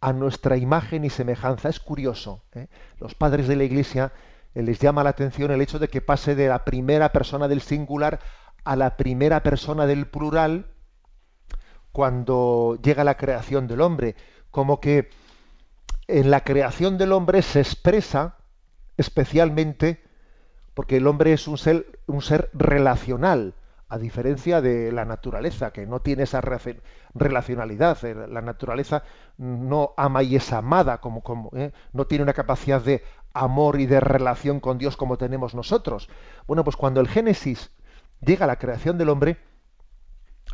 [0.00, 1.68] a nuestra imagen y semejanza.
[1.68, 2.42] Es curioso.
[2.54, 2.68] ¿eh?
[2.98, 4.12] Los padres de la Iglesia
[4.54, 7.62] eh, les llama la atención el hecho de que pase de la primera persona del
[7.62, 8.20] singular
[8.64, 10.66] a la primera persona del plural
[11.92, 14.16] cuando llega la creación del hombre.
[14.50, 15.08] Como que
[16.08, 18.36] en la creación del hombre se expresa
[19.02, 20.02] especialmente
[20.74, 23.54] porque el hombre es un ser, un ser relacional,
[23.88, 26.40] a diferencia de la naturaleza, que no tiene esa
[27.12, 28.02] relacionalidad.
[28.06, 29.02] Eh, la naturaleza
[29.36, 31.72] no ama y es amada, como, como ¿eh?
[31.92, 33.02] no tiene una capacidad de
[33.34, 36.08] amor y de relación con Dios como tenemos nosotros.
[36.46, 37.70] Bueno, pues cuando el Génesis
[38.22, 39.36] llega a la creación del hombre,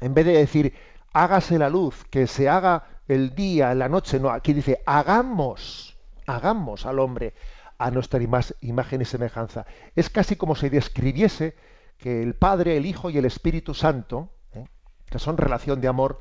[0.00, 0.74] en vez de decir
[1.12, 6.86] hágase la luz, que se haga el día, la noche, no, aquí dice, hagamos, hagamos
[6.86, 7.34] al hombre
[7.78, 8.20] a nuestra
[8.60, 9.64] imagen y semejanza.
[9.94, 11.56] Es casi como si describiese
[11.96, 14.66] que el Padre, el Hijo y el Espíritu Santo, ¿eh?
[15.06, 16.20] que son relación de amor,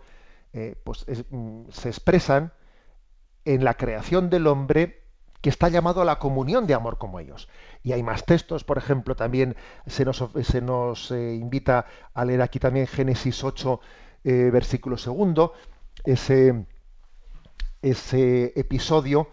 [0.54, 2.54] eh, pues mm, se expresan
[3.44, 5.04] en la creación del hombre
[5.42, 7.48] que está llamado a la comunión de amor como ellos.
[7.84, 9.56] Y hay más textos, por ejemplo, también
[9.88, 13.80] se nos, se nos eh, invita a leer aquí también Génesis 8,
[14.24, 15.54] versículo segundo,
[16.04, 16.66] ese,
[17.82, 19.30] ese episodio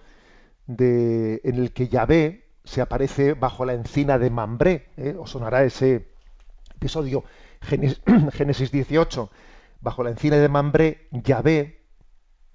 [0.67, 4.87] de, en el que Yahvé se aparece bajo la encina de Mambré.
[5.19, 6.15] Os sonará ese,
[6.85, 7.25] episodio
[8.33, 9.31] Génesis 18,
[9.81, 11.83] bajo la encina de Mambré, Yahvé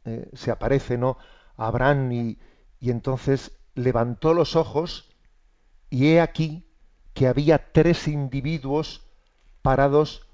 [0.05, 1.17] eh, se aparece ¿no?
[1.57, 2.39] Abraham y,
[2.79, 5.15] y entonces levantó los ojos
[5.89, 6.69] y he aquí
[7.13, 9.09] que había tres individuos
[9.63, 10.27] parados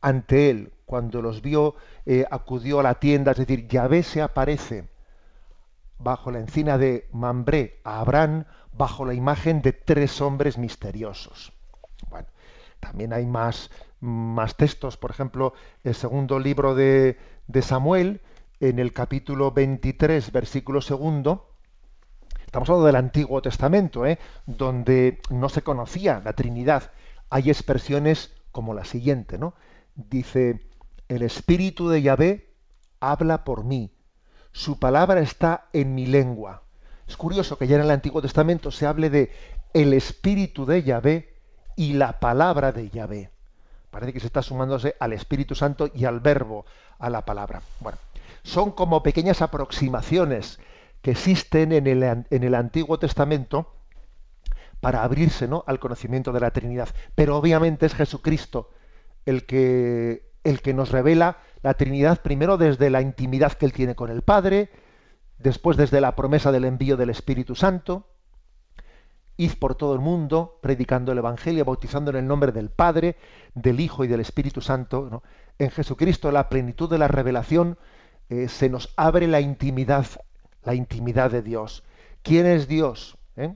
[0.00, 0.72] ante él.
[0.86, 1.74] Cuando los vio,
[2.06, 4.88] eh, acudió a la tienda, es decir, Yahvé se aparece
[6.02, 11.52] bajo la encina de Mambré a Abraham bajo la imagen de tres hombres misteriosos.
[12.10, 12.28] Bueno,
[12.80, 18.20] también hay más, más textos, por ejemplo, el segundo libro de, de Samuel,
[18.60, 21.50] en el capítulo 23, versículo segundo,
[22.44, 24.18] estamos hablando del Antiguo Testamento, ¿eh?
[24.46, 26.92] donde no se conocía la Trinidad.
[27.28, 29.54] Hay expresiones como la siguiente, ¿no?
[29.94, 30.68] Dice,
[31.08, 32.54] el Espíritu de Yahvé
[33.00, 33.90] habla por mí,
[34.52, 36.62] su palabra está en mi lengua.
[37.08, 39.32] Es curioso que ya en el Antiguo Testamento se hable de
[39.74, 41.34] el Espíritu de Yahvé
[41.76, 43.30] y la palabra de Yahvé.
[43.90, 46.64] Parece que se está sumándose al Espíritu Santo y al verbo,
[46.98, 47.62] a la palabra.
[47.80, 47.98] Bueno,
[48.42, 50.58] son como pequeñas aproximaciones
[51.02, 53.74] que existen en el, en el Antiguo Testamento
[54.80, 55.64] para abrirse ¿no?
[55.66, 56.88] al conocimiento de la Trinidad.
[57.14, 58.70] Pero obviamente es Jesucristo
[59.26, 63.94] el que, el que nos revela la Trinidad primero desde la intimidad que él tiene
[63.94, 64.70] con el Padre,
[65.38, 68.08] después desde la promesa del envío del Espíritu Santo,
[69.36, 73.16] Id por todo el mundo predicando el Evangelio, bautizando en el nombre del Padre,
[73.54, 75.22] del Hijo y del Espíritu Santo.
[75.58, 77.78] En Jesucristo, la plenitud de la revelación,
[78.28, 80.06] eh, se nos abre la intimidad,
[80.64, 81.82] la intimidad de Dios.
[82.22, 83.16] ¿Quién es Dios?
[83.36, 83.54] ¿Eh?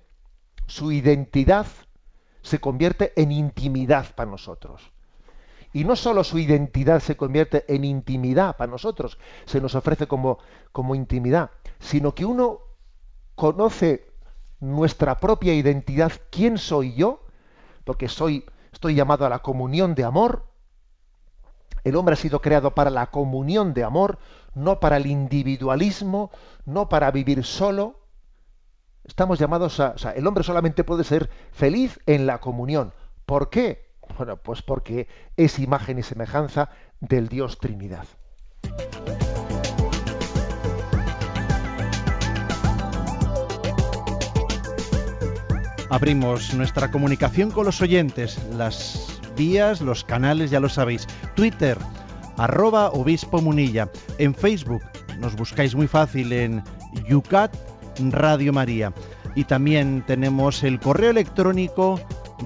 [0.66, 1.66] Su identidad
[2.42, 4.92] se convierte en intimidad para nosotros.
[5.76, 10.38] Y no solo su identidad se convierte en intimidad para nosotros, se nos ofrece como,
[10.72, 12.60] como intimidad, sino que uno
[13.34, 14.10] conoce
[14.58, 17.20] nuestra propia identidad, quién soy yo,
[17.84, 20.46] porque soy, estoy llamado a la comunión de amor.
[21.84, 24.18] El hombre ha sido creado para la comunión de amor,
[24.54, 26.30] no para el individualismo,
[26.64, 28.00] no para vivir solo.
[29.04, 32.94] Estamos llamados a, o sea, el hombre solamente puede ser feliz en la comunión.
[33.26, 33.85] ¿Por qué?
[34.16, 38.06] Bueno, pues porque es imagen y semejanza del Dios Trinidad.
[45.88, 51.06] Abrimos nuestra comunicación con los oyentes, las vías, los canales, ya lo sabéis.
[51.34, 51.78] Twitter,
[52.36, 53.88] arroba obispo munilla.
[54.18, 54.82] En Facebook
[55.18, 56.62] nos buscáis muy fácil en
[57.08, 57.54] Yucat
[58.10, 58.92] Radio María.
[59.34, 62.00] Y también tenemos el correo electrónico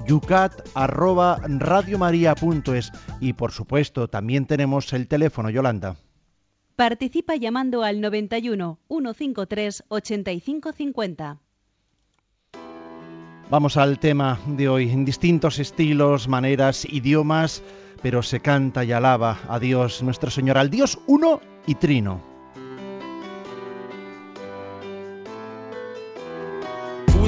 [0.07, 5.95] yucat arroba radiomaria.es y por supuesto también tenemos el teléfono Yolanda.
[6.75, 11.39] Participa llamando al 91 153 8550.
[13.51, 14.89] Vamos al tema de hoy.
[14.89, 17.61] En distintos estilos, maneras, idiomas,
[18.01, 22.30] pero se canta y alaba a Dios, nuestro Señor, al Dios uno y trino.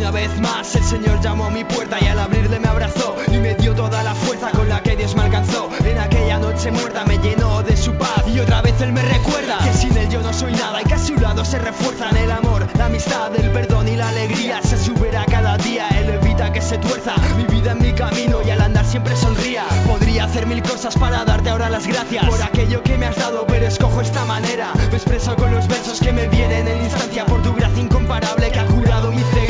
[0.04, 3.38] Una vez más el Señor llamó a mi puerta y al abrirle me abrazó y
[3.38, 5.70] me dio toda la fuerza con la que Dios me alcanzó.
[5.86, 9.60] En aquella noche muerta me llenó de su paz y otra vez Él me recuerda
[9.64, 12.30] que sin Él yo no soy nada y que a su lado se refuerzan el
[12.32, 14.62] amor, la amistad, el perdón y la alegría.
[14.62, 18.50] Se subirá cada día, Él evita que se tuerza mi vida en mi camino y
[18.50, 19.64] al andar siempre sonría.
[19.88, 23.46] Podría hacer mil cosas para darte ahora las gracias por aquello que me has dado,
[23.48, 24.74] pero escojo esta manera.
[24.76, 28.60] Me expreso con los versos que me vienen en instancia por tu gracia incomparable que
[28.60, 29.43] ha curado mi ceguera.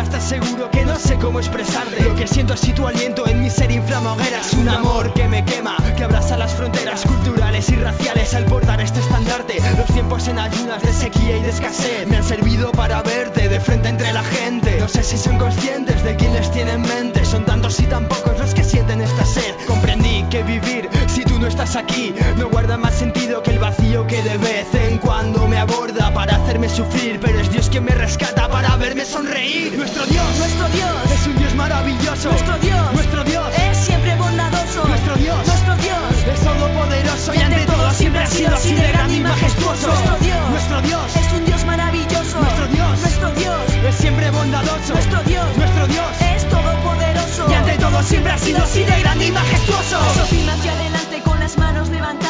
[0.00, 2.02] De verdad estás seguro que no sé cómo expresarte.
[2.02, 4.54] Lo que siento así tu aliento en mi ser inflama hogueras.
[4.54, 8.32] Un amor que me quema, que abraza las fronteras culturales y raciales.
[8.32, 12.06] Al portar este estandarte Los tiempos en ayunas de sequía y de escasez.
[12.08, 14.78] Me han servido para verte de frente entre la gente.
[14.80, 17.22] No sé si son conscientes de quién les tiene en mente.
[17.26, 19.54] Son tantos y tan pocos los que sienten esta sed.
[19.66, 24.06] Comprendí que vivir si tú no estás aquí No guarda más sentido que el vacío
[24.06, 27.92] que de vez en cuando me aborda Para hacerme sufrir, pero es Dios quien me
[27.92, 32.30] rescata para verme sonreír nuestro Dios, nuestro Dios es un Dios maravilloso.
[32.30, 34.86] Nuestro Dios, nuestro Dios es siempre bondadoso.
[34.86, 35.98] Nuestro Dios, nuestro Dios
[36.32, 39.88] es todopoderoso y, ante todo siempre ha sido así de grande y majestuoso.
[39.88, 42.38] Nuestro Dios, nuestro Dios es un Dios maravilloso.
[42.38, 43.56] Nuestro Dios, nuestro Dios
[43.88, 44.94] es siempre bondadoso.
[44.94, 49.26] Nuestro Dios, nuestro Dios es todopoderoso y ante todo siempre ha sido así de grande
[49.26, 49.98] y majestuoso.
[50.14, 52.29] Sofina hacia adelante con las manos levantadas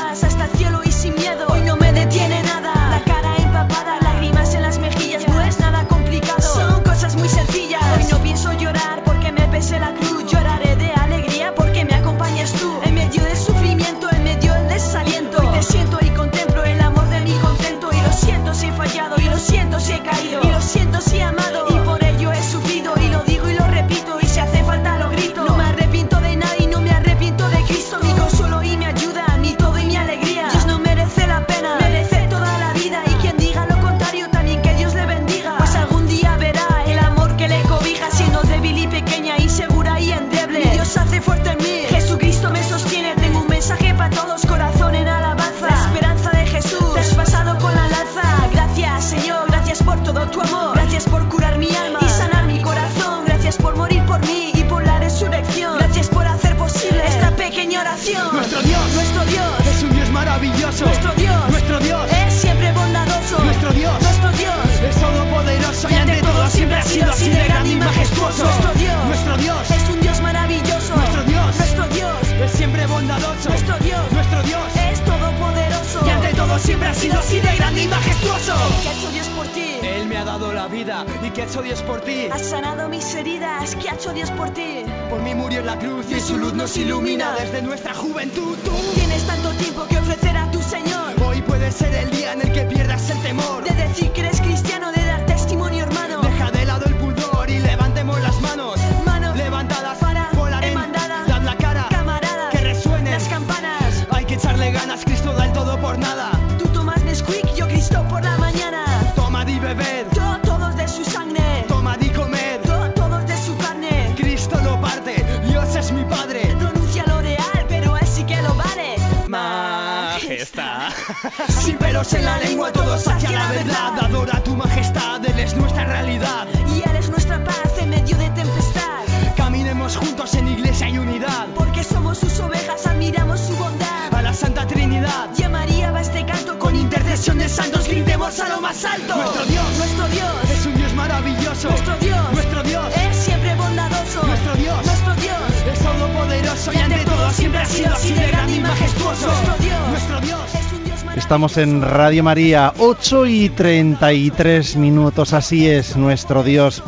[129.96, 131.48] Juntos en iglesia y unidad.
[131.54, 134.14] Porque somos sus ovejas, admiramos su bondad.
[134.14, 138.38] A la Santa Trinidad, Y a María va este canto con intercesión de santos, gritemos
[138.40, 139.16] a lo más alto.
[139.16, 141.68] Nuestro Dios nuestro Dios, es un Dios maravilloso.
[141.68, 144.22] nuestro Dios, Nuestro Dios es siempre bondadoso.
[144.26, 145.38] Nuestro Dios nuestro Dios,
[145.72, 149.26] es todopoderoso y ante todo siempre ha sido así de grande y majestuoso.
[149.26, 149.88] Nuestro Dios.
[149.88, 151.16] Nuestro Dios es un Dios.
[151.16, 156.82] Estamos en Radio María, 8 y 33 minutos, así es nuestro Dios.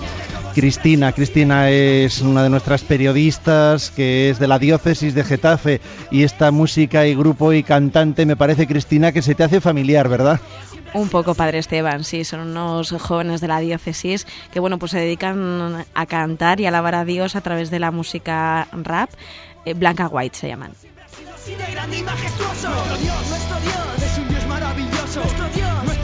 [0.54, 6.24] Cristina, Cristina es una de nuestras periodistas que es de la diócesis de Getafe y
[6.24, 10.40] esta música y grupo y cantante me parece Cristina que se te hace familiar, ¿verdad?
[10.94, 14.98] Un poco, Padre Esteban, sí, son unos jóvenes de la diócesis que, bueno, pues se
[14.98, 19.08] dedican a cantar y alabar a Dios a través de la música rap.
[19.64, 20.72] Eh, Blanca White se llaman.
[21.34, 22.68] así de grande y majestuoso.
[22.68, 25.20] Nuestro Dios, nuestro Dios es un Dios maravilloso.
[25.20, 26.01] Nuestro Dios.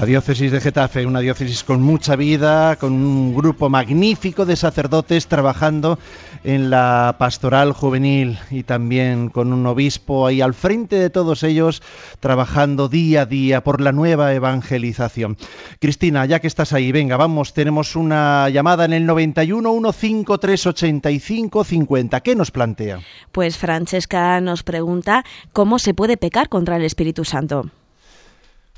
[0.00, 5.26] La diócesis de Getafe, una diócesis con mucha vida, con un grupo magnífico de sacerdotes
[5.26, 5.98] trabajando
[6.42, 11.82] en la pastoral juvenil y también con un obispo ahí al frente de todos ellos,
[12.18, 15.36] trabajando día a día por la nueva evangelización.
[15.80, 21.62] Cristina, ya que estás ahí, venga, vamos, tenemos una llamada en el 91 153 85
[21.62, 22.20] 50.
[22.20, 23.00] ¿Qué nos plantea?
[23.32, 27.70] Pues Francesca nos pregunta cómo se puede pecar contra el Espíritu Santo.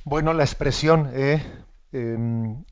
[0.04, 1.42] Bueno, la expresión eh,
[1.92, 2.64] em,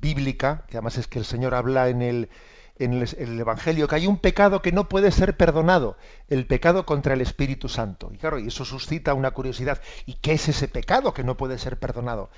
[0.00, 2.28] bíblica, que además es que el Señor habla en el,
[2.76, 5.96] en el, en el Evangelio, que hay un pecado que no puede ser perdonado,
[6.28, 8.10] el pecado contra el Espíritu Santo.
[8.12, 9.80] Y claro, y eso suscita una curiosidad.
[10.06, 12.30] ¿Y qué es ese pecado que no puede ser perdonado?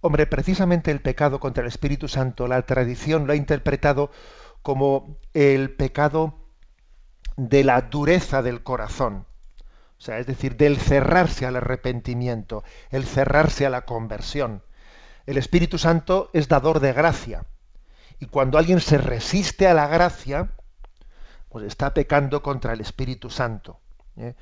[0.00, 4.12] Hombre, precisamente el pecado contra el Espíritu Santo, la tradición lo ha interpretado
[4.62, 6.34] como el pecado
[7.36, 9.27] de la dureza del corazón.
[9.98, 14.62] O sea, es decir, del cerrarse al arrepentimiento, el cerrarse a la conversión.
[15.26, 17.44] El Espíritu Santo es dador de gracia.
[18.20, 20.50] Y cuando alguien se resiste a la gracia,
[21.48, 23.80] pues está pecando contra el Espíritu Santo.
[24.16, 24.34] ¿eh?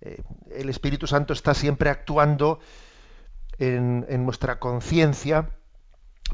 [0.00, 2.60] Eh, el Espíritu Santo está siempre actuando
[3.58, 5.50] en, nuestra conciencia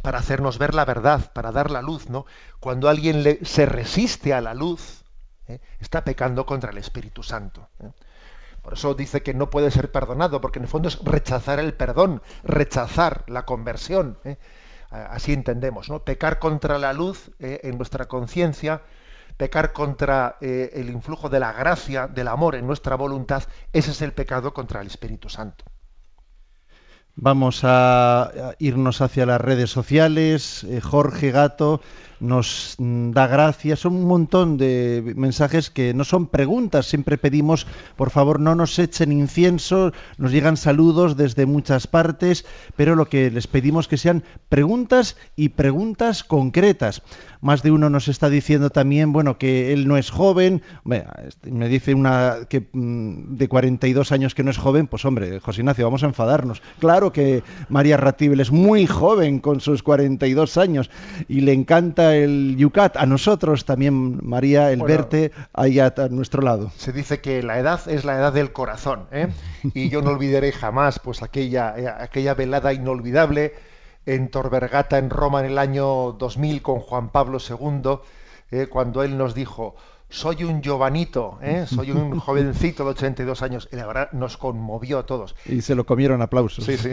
[0.02, 2.26] para hacernos ver la verdad, para dar la luz, ¿no?
[2.60, 5.04] Cuando alguien se resiste a la luz,
[5.48, 5.60] ¿eh?
[5.80, 7.68] está pecando contra el Espíritu Santo.
[8.66, 11.72] Por eso dice que no puede ser perdonado, porque en el fondo es rechazar el
[11.74, 14.18] perdón, rechazar la conversión.
[14.24, 14.38] ¿eh?
[14.90, 16.00] Así entendemos, ¿no?
[16.00, 17.60] Pecar contra la luz ¿eh?
[17.62, 18.82] en nuestra conciencia,
[19.36, 24.02] pecar contra eh, el influjo de la gracia, del amor en nuestra voluntad, ese es
[24.02, 25.64] el pecado contra el Espíritu Santo.
[27.14, 30.66] Vamos a irnos hacia las redes sociales.
[30.82, 31.80] Jorge Gato
[32.20, 33.80] nos da gracias.
[33.80, 36.86] Son un montón de mensajes que no son preguntas.
[36.86, 39.92] Siempre pedimos, por favor, no nos echen incienso.
[40.18, 42.46] Nos llegan saludos desde muchas partes,
[42.76, 47.02] pero lo que les pedimos que sean preguntas y preguntas concretas.
[47.40, 50.62] Más de uno nos está diciendo también, bueno, que él no es joven.
[51.26, 55.38] Este, me dice una que mm, de 42 años que no es joven, pues hombre,
[55.40, 56.62] José Ignacio, vamos a enfadarnos.
[56.78, 60.90] Claro que María Ratibel es muy joven con sus 42 años
[61.28, 62.96] y le encanta el Yucat.
[62.96, 66.70] A nosotros también, María, el verte ahí a, nuestro lado.
[66.76, 69.28] Se dice que la edad es la edad del corazón, ¿eh?
[69.74, 73.54] y yo no olvidaré jamás pues aquella, eh, aquella velada inolvidable
[74.06, 77.98] en Torbergata, en Roma, en el año 2000 con Juan Pablo II,
[78.52, 79.74] eh, cuando él nos dijo,
[80.08, 81.66] soy un Giovanito, ¿eh?
[81.66, 83.68] soy un jovencito de 82 años.
[83.72, 85.34] Y la verdad nos conmovió a todos.
[85.44, 86.64] Y se lo comieron aplausos.
[86.64, 86.90] Sí, sí.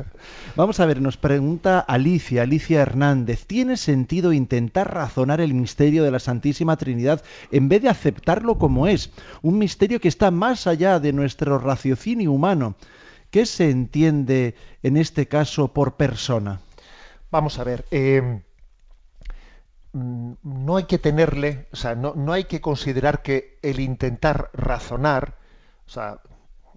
[0.56, 6.10] Vamos a ver, nos pregunta Alicia, Alicia Hernández, ¿tiene sentido intentar razonar el misterio de
[6.10, 9.12] la Santísima Trinidad en vez de aceptarlo como es?
[9.42, 12.74] Un misterio que está más allá de nuestro raciocinio humano.
[13.30, 16.60] ¿Qué se entiende en este caso por persona?
[17.30, 17.84] Vamos a ver.
[17.90, 18.40] Eh,
[19.92, 25.38] no hay que tenerle, o sea, no, no, hay que considerar que el intentar razonar,
[25.86, 26.20] o sea,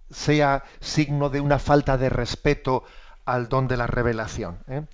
[0.09, 2.84] sea signo de una falta de respeto
[3.26, 4.59] al don de la revelación.
[4.68, 4.86] ¿eh?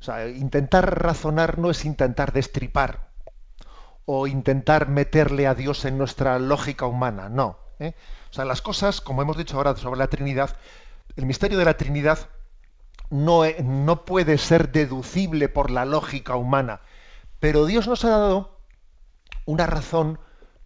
[0.00, 3.08] O sea, intentar razonar no es intentar destripar
[4.04, 7.58] o intentar meterle a Dios en nuestra lógica humana, no.
[7.78, 7.94] ¿eh?
[8.30, 10.56] O sea, las cosas, como hemos dicho ahora sobre la Trinidad,
[11.16, 12.28] el misterio de la Trinidad
[13.10, 16.80] no, e, no puede ser deducible por la lógica humana,
[17.40, 18.58] pero Dios nos ha dado
[19.46, 20.18] una razón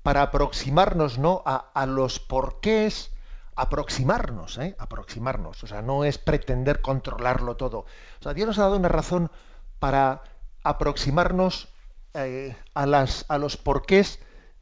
[0.03, 1.43] para aproximarnos ¿no?
[1.45, 3.12] a, los porqués,
[3.55, 4.75] aproximarnos, ¿eh?
[4.79, 5.62] aproximarnos.
[5.62, 7.81] O sea, no es pretender controlarlo todo.
[7.81, 9.31] O sea, Dios nos ha dado una razón
[9.79, 10.23] para
[10.64, 11.68] aproximarnos
[12.14, 14.18] eh, a, las, a los porqués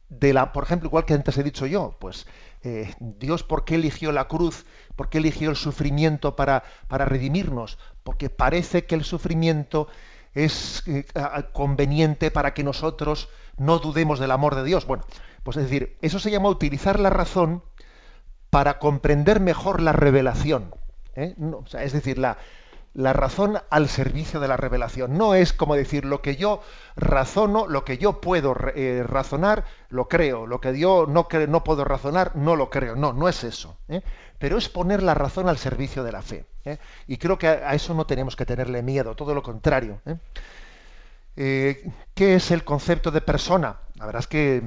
[0.09, 2.27] de la, por ejemplo, igual que antes he dicho yo, pues
[2.63, 7.79] eh, Dios por qué eligió la cruz, por qué eligió el sufrimiento para, para redimirnos,
[8.03, 9.87] porque parece que el sufrimiento
[10.33, 11.05] es eh,
[11.53, 14.85] conveniente para que nosotros no dudemos del amor de Dios.
[14.85, 15.03] Bueno,
[15.43, 17.63] pues es decir, eso se llama utilizar la razón
[18.49, 20.73] para comprender mejor la revelación.
[21.15, 21.35] ¿eh?
[21.79, 22.37] es decir, la,
[22.93, 25.17] la razón al servicio de la revelación.
[25.17, 26.61] No es como decir lo que yo
[26.95, 31.85] razono, lo que yo puedo eh, razonar, lo creo, lo que yo no, no puedo
[31.85, 32.95] razonar, no lo creo.
[32.95, 33.77] No, no es eso.
[33.87, 34.01] ¿eh?
[34.39, 36.45] Pero es poner la razón al servicio de la fe.
[36.65, 36.77] ¿eh?
[37.07, 40.01] Y creo que a, eso no tenemos que tenerle miedo, todo lo contrario.
[41.35, 43.77] ¿Qué es el concepto de persona?
[43.95, 44.63] La verdad es que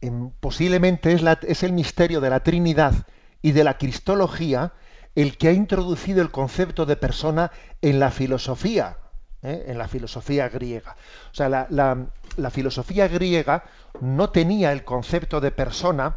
[0.00, 2.94] em, posiblemente es, la, es el misterio de la Trinidad
[3.42, 4.72] y de la Cristología
[5.14, 7.52] el que ha introducido el concepto de persona
[7.82, 8.98] en la filosofía,
[9.42, 9.64] ¿eh?
[9.68, 10.96] en la filosofía griega.
[11.30, 13.64] O sea, la, filosofía griega
[14.00, 16.16] no tenía el concepto de persona,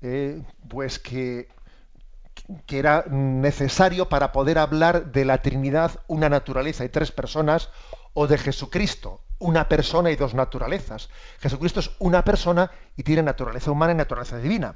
[0.00, 1.48] eh, pues que,
[2.64, 7.70] que era necesario para poder hablar de la Trinidad, una naturaleza y tres personas,
[8.14, 11.10] o de Jesucristo, una persona y dos naturalezas.
[11.38, 14.74] Jesucristo es una persona y tiene naturaleza humana y naturaleza divina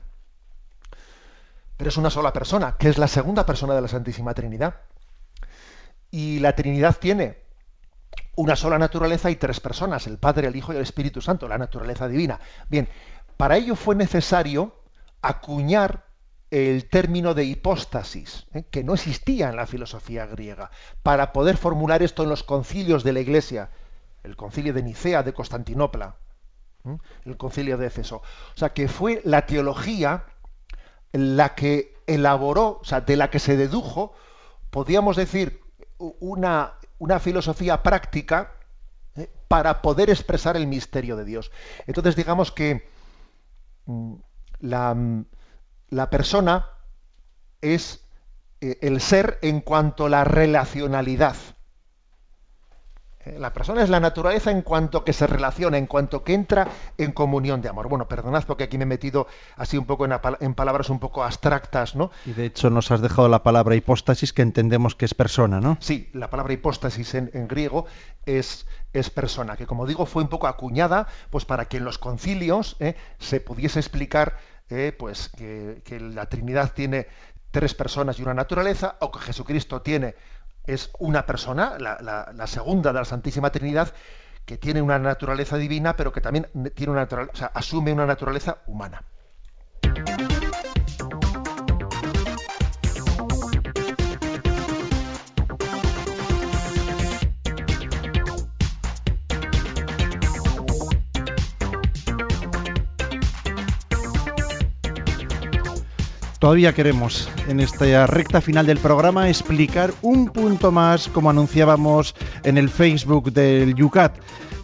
[1.80, 4.82] pero es una sola persona, que es la segunda persona de la Santísima Trinidad.
[6.10, 7.38] Y la Trinidad tiene
[8.36, 11.56] una sola naturaleza y tres personas, el Padre, el Hijo y el Espíritu Santo, la
[11.56, 12.38] naturaleza divina.
[12.68, 12.86] Bien,
[13.38, 14.74] para ello fue necesario
[15.22, 16.04] acuñar
[16.50, 18.64] el término de hipóstasis, ¿eh?
[18.70, 20.70] que no existía en la filosofía griega,
[21.02, 23.70] para poder formular esto en los concilios de la Iglesia,
[24.22, 26.16] el concilio de Nicea, de Constantinopla,
[27.24, 28.16] el concilio de Éfeso.
[28.16, 30.26] O sea, que fue la teología
[31.12, 34.14] la que elaboró, o sea, de la que se dedujo,
[34.70, 35.60] podríamos decir,
[35.98, 38.52] una, una filosofía práctica
[39.16, 39.30] ¿eh?
[39.48, 41.50] para poder expresar el misterio de Dios.
[41.86, 42.88] Entonces, digamos que
[43.86, 44.14] mm,
[44.60, 45.24] la, mm,
[45.90, 46.66] la persona
[47.60, 48.04] es
[48.60, 51.36] eh, el ser en cuanto a la relacionalidad.
[53.30, 56.68] Eh, la persona es la naturaleza en cuanto que se relaciona, en cuanto que entra
[56.98, 57.88] en comunión de amor.
[57.88, 59.26] Bueno, perdonad porque aquí me he metido
[59.56, 62.10] así un poco en, palabras un poco abstractas, ¿no?
[62.26, 65.76] Y de hecho nos has dejado la palabra hipóstasis que entendemos que es persona, ¿no?
[65.80, 67.86] Sí, la palabra hipóstasis en, griego
[68.26, 71.98] es, es, persona, que como digo fue un poco acuñada pues para que en los
[71.98, 72.94] concilios ¿eh?
[73.18, 77.08] se pudiese explicar eh, pues que, que la Trinidad tiene
[77.50, 80.14] tres personas y una naturaleza, o que Jesucristo tiene
[80.66, 83.92] es una persona, la, segunda de la Santísima Trinidad,
[84.44, 87.08] que tiene una naturaleza divina, pero que también tiene una
[87.54, 89.04] asume una naturaleza humana.
[106.40, 112.14] Todavía queremos, en esta recta final del programa, explicar un punto más, como anunciábamos
[112.44, 114.16] en el Facebook del Yucat.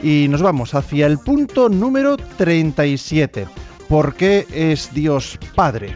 [0.03, 3.47] Y nos vamos hacia el punto número 37.
[3.91, 5.95] ¿Por qué es Dios Padre?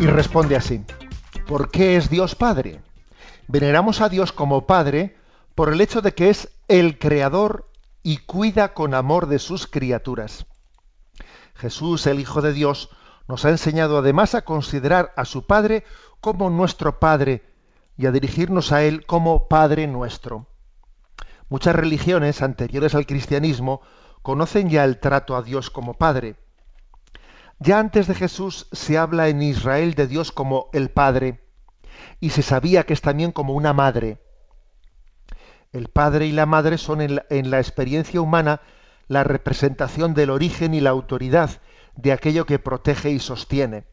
[0.00, 0.80] Y responde así.
[1.46, 2.80] ¿Por qué es Dios Padre?
[3.48, 5.14] Veneramos a Dios como Padre
[5.54, 7.68] por el hecho de que es el Creador
[8.02, 10.46] y cuida con amor de sus criaturas.
[11.62, 12.90] Jesús, el Hijo de Dios,
[13.28, 15.84] nos ha enseñado además a considerar a su Padre
[16.20, 17.44] como nuestro Padre
[17.96, 20.48] y a dirigirnos a Él como Padre nuestro.
[21.48, 23.80] Muchas religiones anteriores al cristianismo
[24.22, 26.34] conocen ya el trato a Dios como Padre.
[27.60, 31.44] Ya antes de Jesús se habla en Israel de Dios como el Padre
[32.18, 34.20] y se sabía que es también como una madre.
[35.70, 38.60] El Padre y la Madre son en la, en la experiencia humana
[39.12, 41.60] la representación del origen y la autoridad
[41.94, 43.84] de aquello que protege y sostiene.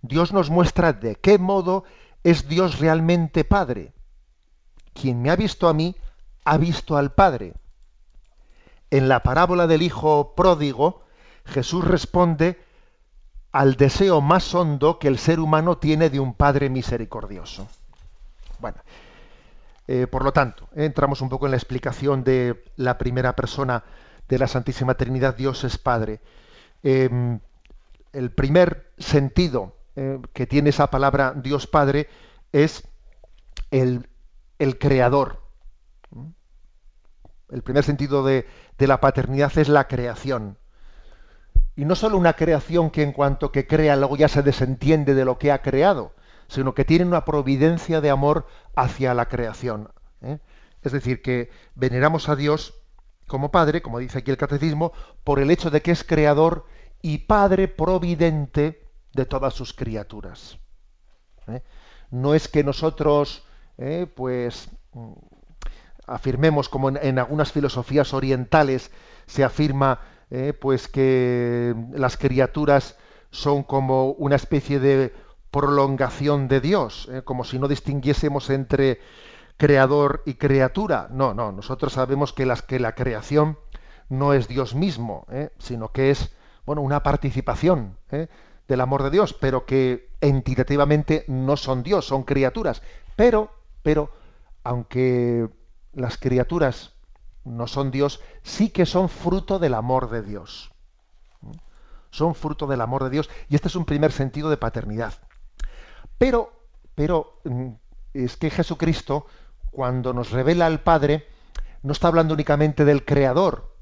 [0.00, 1.84] Dios nos muestra de qué modo
[2.24, 3.92] es Dios realmente Padre.
[4.94, 5.96] Quien me ha visto a mí,
[6.44, 7.52] ha visto al Padre.
[8.90, 11.02] En la parábola del Hijo pródigo,
[11.44, 12.58] Jesús responde
[13.52, 17.68] al deseo más hondo que el ser humano tiene de un Padre misericordioso.
[18.60, 18.78] Bueno,
[19.92, 23.82] eh, por lo tanto, entramos un poco en la explicación de la primera persona
[24.28, 26.20] de la Santísima Trinidad, Dios es Padre.
[26.84, 27.10] Eh,
[28.12, 32.06] el primer sentido eh, que tiene esa palabra Dios Padre
[32.52, 32.86] es
[33.72, 34.08] el,
[34.60, 35.42] el creador.
[37.50, 38.46] El primer sentido de,
[38.78, 40.56] de la paternidad es la creación.
[41.74, 45.24] Y no solo una creación que en cuanto que crea luego ya se desentiende de
[45.24, 46.14] lo que ha creado,
[46.50, 49.92] sino que tiene una providencia de amor hacia la creación.
[50.20, 50.40] ¿eh?
[50.82, 52.74] Es decir, que veneramos a Dios
[53.28, 54.92] como Padre, como dice aquí el Catecismo,
[55.22, 56.66] por el hecho de que es creador
[57.02, 60.58] y Padre providente de todas sus criaturas.
[61.46, 61.62] ¿eh?
[62.10, 63.44] No es que nosotros,
[63.78, 64.08] ¿eh?
[64.12, 65.12] pues, mm,
[66.08, 68.90] afirmemos como en, en, algunas filosofías orientales
[69.26, 70.00] se afirma,
[70.60, 72.96] pues, que las criaturas
[73.30, 75.12] son como una especie de
[75.50, 77.22] prolongación de Dios, ¿eh?
[77.22, 79.00] como si no distinguiésemos entre
[79.56, 81.08] creador y criatura.
[81.10, 83.58] No, no, nosotros sabemos que, las, que la creación
[84.08, 85.50] no es Dios mismo, ¿eh?
[85.58, 86.34] sino que es
[86.66, 88.28] bueno, una participación ¿eh?
[88.68, 92.82] del amor de Dios, pero que entitativamente no son Dios, son criaturas.
[93.16, 93.50] Pero,
[93.82, 94.10] pero,
[94.62, 95.48] aunque
[95.92, 96.94] las criaturas
[97.44, 100.70] no son Dios, sí que son fruto del amor de Dios.
[102.10, 103.30] Son fruto del amor de Dios.
[103.48, 105.14] Y este es un primer sentido de paternidad.
[106.20, 106.52] Pero,
[106.94, 107.70] pero mm,
[108.12, 109.24] es que Jesucristo,
[109.70, 111.26] cuando nos revela al Padre,
[111.82, 113.74] no está hablando únicamente del Creador,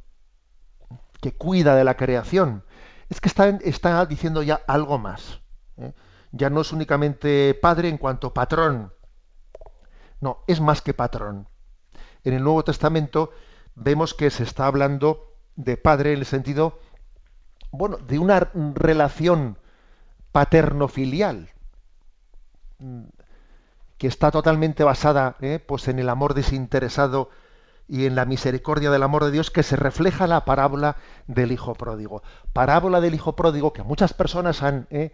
[1.21, 2.63] que cuida de la creación.
[3.09, 5.41] Es que está, diciendo ya algo más.
[5.79, 5.95] ¿eh?
[6.31, 8.93] Ya no es únicamente Padre en cuanto patrón.
[10.21, 11.49] No, es más que patrón.
[12.23, 13.33] En el Nuevo Testamento
[13.75, 16.79] vemos que se está hablando de Padre en el sentido,
[17.73, 19.59] bueno, de una relación
[20.31, 21.51] paterno-filial
[23.99, 25.59] que está totalmente basada ¿eh?
[25.59, 27.31] pues en el amor desinteresado
[27.89, 31.75] y en la misericordia del amor de Dios que se refleja la parábola del Hijo
[31.75, 32.23] Pródigo.
[32.53, 35.13] Parábola del Hijo Pródigo que muchas personas han, ¿eh?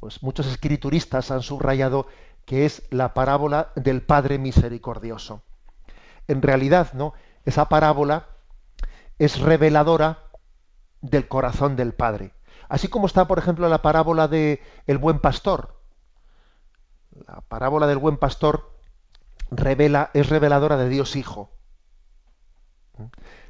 [0.00, 2.06] pues muchos escrituristas han subrayado
[2.44, 5.42] que es la parábola del Padre misericordioso.
[6.28, 7.14] En realidad, ¿no?
[7.44, 8.26] Esa parábola
[9.18, 10.18] es reveladora
[11.00, 12.32] del corazón del Padre.
[12.68, 15.75] Así como está, por ejemplo, la parábola de el buen pastor,
[17.26, 18.70] la parábola del buen pastor
[19.50, 21.50] revela, es reveladora de Dios Hijo.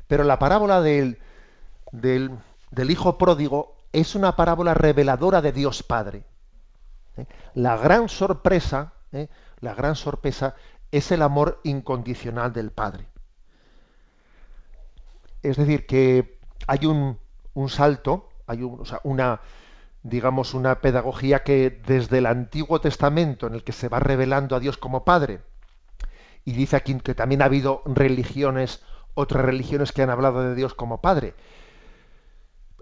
[0.07, 1.19] Pero la parábola del,
[1.93, 2.31] del,
[2.71, 6.25] del, Hijo pródigo es una parábola reveladora de Dios Padre.
[7.17, 7.27] ¿Eh?
[7.55, 9.29] La gran sorpresa, ¿eh?
[9.61, 10.55] la gran sorpresa
[10.91, 13.07] es el amor incondicional del Padre.
[15.43, 17.19] Es decir, que hay un,
[17.55, 19.41] un salto, hay un, o sea, una,
[20.09, 24.61] digamos, una pedagogía que desde el Antiguo Testamento, en el que se va revelando a
[24.61, 25.41] Dios como Padre,
[26.45, 28.83] y dice aquí que también ha habido religiones,
[29.15, 31.35] otras religiones que han hablado de Dios como Padre,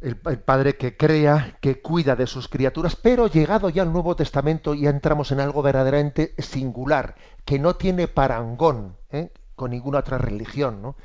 [0.03, 4.75] el, Padre que crea, que cuida de sus criaturas, pero llegado ya al Nuevo Testamento
[4.75, 7.15] ya entramos en algo verdaderamente singular,
[7.47, 9.31] que no tiene parangón ¿eh?
[9.57, 10.97] con ninguna otra religión, ¿no?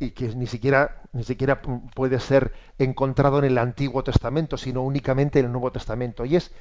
[0.00, 5.40] Y que ni siquiera, ni siquiera puede ser encontrado en el Antiguo Testamento, sino únicamente
[5.40, 6.24] en el Nuevo Testamento.
[6.24, 6.52] Y es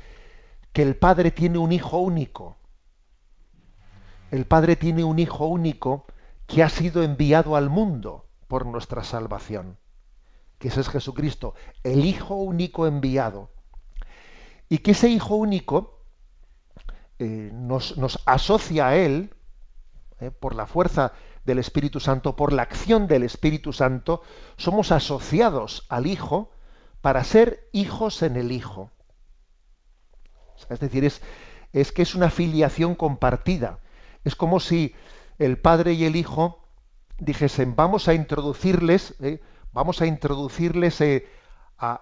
[0.74, 2.58] que el Padre tiene un Hijo único.
[4.32, 6.06] El Padre tiene un Hijo único
[6.48, 9.78] que ha sido enviado al mundo por nuestra salvación.
[10.58, 13.52] que ese es Jesucristo, el Hijo único enviado.
[14.70, 16.02] Y que ese Hijo único
[17.20, 19.36] eh, nos, asocia a Él,
[20.20, 21.14] eh, por la fuerza
[21.48, 24.22] del Espíritu Santo, por la acción del Espíritu Santo,
[24.58, 26.52] somos asociados al Hijo
[27.02, 28.92] para ser hijos en el Hijo.
[30.70, 33.80] Es decir, es, que es una filiación compartida.
[34.26, 34.94] Es como si
[35.40, 36.68] el Padre y el Hijo
[37.18, 39.42] dijesen, vamos a introducirles, eh,
[39.72, 41.30] vamos a introducirles eh,
[41.78, 42.02] a,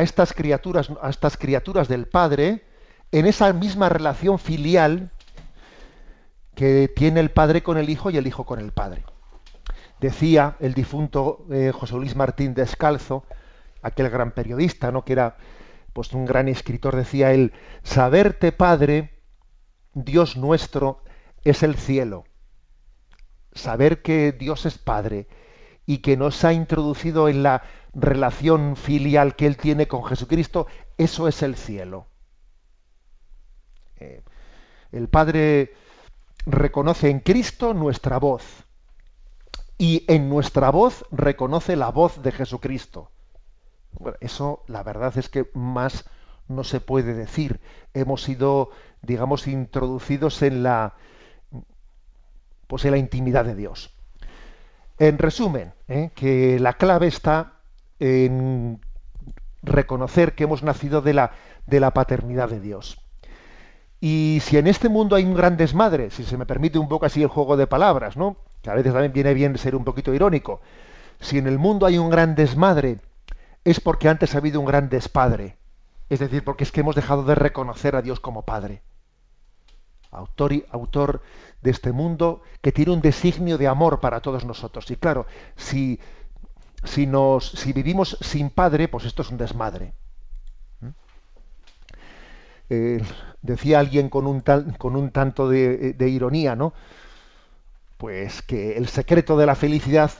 [0.00, 2.64] estas criaturas, a estas criaturas del Padre,
[3.10, 5.10] en esa misma relación filial
[6.54, 9.04] que tiene el Padre con el Hijo y el Hijo con el Padre.
[10.00, 13.24] Decía el difunto eh, José Luis Martín Descalzo,
[13.82, 15.04] aquel gran periodista, ¿no?
[15.04, 15.36] que era
[15.92, 19.20] pues un gran escritor, decía él, saberte Padre,
[19.92, 21.02] Dios nuestro,
[21.44, 22.24] es el cielo.
[23.52, 25.26] Saber que Dios es Padre
[25.86, 31.26] y que nos ha introducido en la relación filial que Él tiene con Jesucristo, eso
[31.26, 32.06] es el cielo.
[33.96, 34.22] Eh,
[34.92, 35.74] el Padre
[36.46, 38.64] reconoce en Cristo nuestra voz
[39.78, 43.10] y en nuestra voz reconoce la voz de Jesucristo.
[44.20, 46.04] Eso la verdad es que más
[46.48, 47.60] no se puede decir.
[47.94, 48.70] Hemos sido,
[49.02, 50.94] digamos, introducidos en la,
[52.66, 53.94] pues en la intimidad de Dios.
[54.98, 56.10] En resumen, ¿eh?
[56.14, 57.54] que la clave está
[57.98, 58.80] en
[59.62, 61.32] reconocer que hemos nacido de la,
[61.66, 62.98] de la paternidad de Dios.
[64.00, 67.06] Y si en este mundo hay un gran desmadre, si se me permite un poco
[67.06, 68.36] así el juego de palabras, ¿no?
[68.62, 70.60] que a veces también viene bien ser un poquito irónico,
[71.20, 72.98] si en el mundo hay un gran desmadre,
[73.64, 75.56] es porque antes ha habido un gran despadre.
[76.08, 78.82] Es decir, porque es que hemos dejado de reconocer a Dios como Padre.
[80.10, 81.22] Autor, y, autor
[81.62, 84.90] de este mundo que tiene un designio de amor para todos nosotros.
[84.90, 85.26] Y claro,
[85.56, 86.00] si,
[86.82, 89.92] si, nos, si vivimos sin Padre, pues esto es un desmadre.
[92.70, 93.02] Eh,
[93.42, 94.42] decía alguien con un,
[94.78, 96.72] con un tanto de, de, ironía, ¿no?
[97.98, 100.12] Pues que el secreto de la felicidad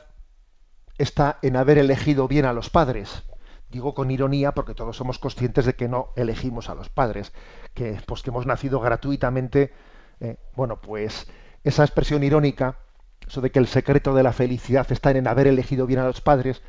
[0.97, 3.23] está en haber elegido bien a los padres.
[3.69, 7.31] Digo con ironía porque todos somos conscientes de que no elegimos a los padres,
[7.73, 9.71] que, pues, que hemos nacido gratuitamente.
[10.19, 11.27] Eh, bueno, pues
[11.63, 12.79] esa expresión irónica,
[13.25, 16.19] eso de que el secreto de la felicidad está en haber elegido bien a los
[16.19, 16.61] padres,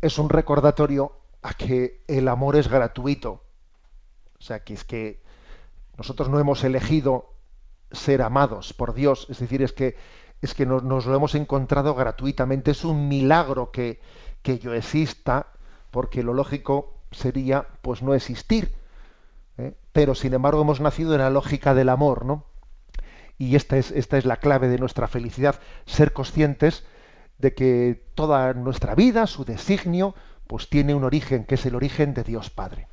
[0.00, 3.45] es un recordatorio a que el amor es gratuito
[4.38, 5.22] o sea, que es que
[5.96, 7.32] nosotros no hemos elegido
[7.90, 9.96] ser amados por Dios, es decir, es que,
[10.42, 14.00] es que nos, lo hemos encontrado gratuitamente, es un milagro que,
[14.42, 15.48] que yo exista,
[15.90, 18.74] porque lo lógico sería pues no existir,
[19.58, 19.74] ¿eh?
[19.92, 22.44] pero sin embargo hemos nacido en la lógica del amor, ¿no?
[23.38, 26.84] Y esta es, esta es la clave de nuestra felicidad, ser conscientes
[27.38, 30.14] de que toda nuestra vida, su designio,
[30.46, 32.88] pues tiene un origen, que es el origen de Dios Padre.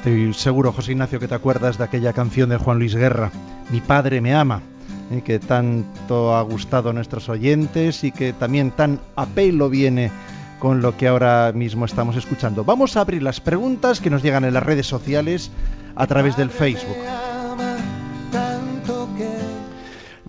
[0.00, 3.30] Estoy seguro, José Ignacio, que te acuerdas de aquella canción de Juan Luis Guerra,
[3.70, 4.62] Mi padre me ama,
[5.10, 10.10] eh, que tanto ha gustado a nuestros oyentes y que también tan a pelo viene
[10.58, 12.64] con lo que ahora mismo estamos escuchando.
[12.64, 15.50] Vamos a abrir las preguntas que nos llegan en las redes sociales
[15.94, 16.96] a través del Facebook.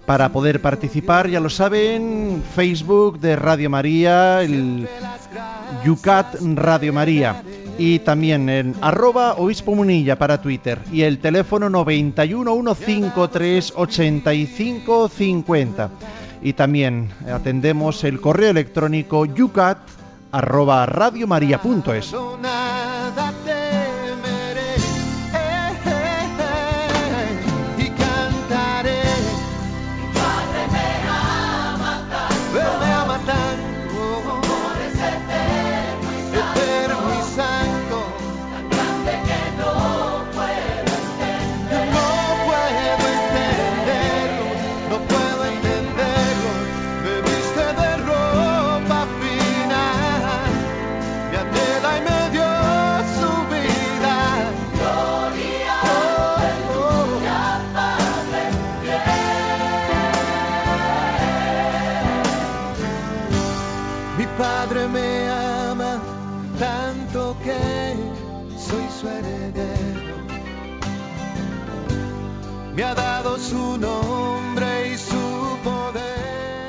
[0.06, 4.90] Para poder participar, ya lo saben, Facebook de Radio María, el
[5.86, 7.42] Yucat Radio María
[7.82, 15.90] y también en arroba obispo munilla para Twitter y el teléfono 91 153 85 50
[16.44, 19.80] y también atendemos el correo electrónico yucat
[20.32, 22.14] arroba radiomaria.es.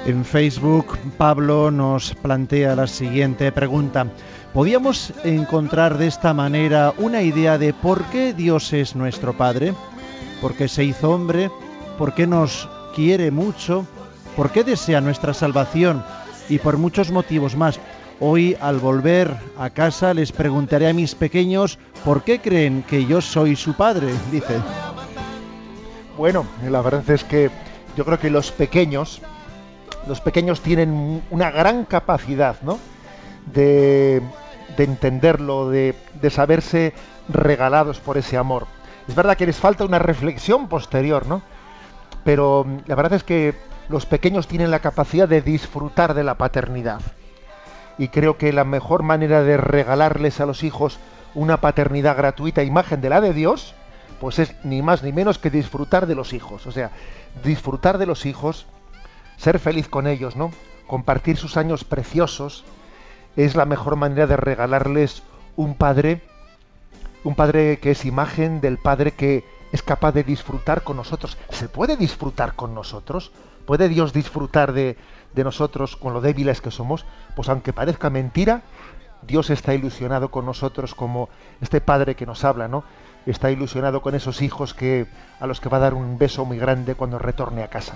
[0.05, 4.07] En Facebook, Pablo nos plantea la siguiente pregunta.
[4.53, 9.75] ¿Podíamos encontrar de esta manera una idea de por qué Dios es nuestro Padre?
[10.41, 11.51] ¿Por qué se hizo hombre?
[11.99, 13.87] ¿Por qué nos quiere mucho?
[14.37, 16.05] por qué desea nuestra salvación
[16.49, 17.79] y por muchos motivos más.
[18.21, 23.21] Hoy, al volver a casa, les preguntaré a mis pequeños por qué creen que yo
[23.21, 24.61] soy su padre, dice.
[26.17, 27.51] Bueno, la verdad es que
[27.97, 29.23] yo creo que los pequeños,
[30.07, 32.79] los pequeños tienen una gran capacidad, ¿no?
[33.53, 34.23] De,
[34.77, 36.93] de entenderlo, de, de saberse
[37.29, 38.67] regalados por ese amor.
[39.09, 41.43] Es verdad que les falta una reflexión posterior, ¿no?
[42.25, 43.55] Pero mm, la verdad es que
[43.89, 47.01] los pequeños tienen la capacidad de disfrutar de la paternidad.
[47.99, 50.99] Y creo que la mejor manera de regalarles a los hijos
[51.35, 53.75] una paternidad gratuita, imagen de la de Dios,
[54.23, 56.68] pues es ni más ni menos que disfrutar de los hijos.
[56.68, 56.93] O sea,
[57.43, 58.66] disfrutar de los hijos,
[59.37, 60.53] ser feliz con ellos, ¿no?
[60.87, 62.62] Compartir sus años preciosos,
[63.35, 65.25] es la mejor manera de regalarles
[65.57, 66.23] un padre,
[67.25, 71.37] un padre que es imagen del padre que es capaz de disfrutar con nosotros.
[71.51, 73.33] ¿Se puede disfrutar con nosotros?
[73.66, 74.97] ¿Puede Dios disfrutar de,
[75.35, 77.07] de nosotros con lo débiles que somos?
[77.35, 78.62] Pues aunque parezca mentira,
[79.27, 81.29] Dios está ilusionado con nosotros como
[81.61, 82.85] este padre que nos habla, ¿no?
[83.27, 85.07] Está ilusionado con esos hijos que
[85.41, 87.95] a los que va a dar un beso muy grande cuando retorne a casa.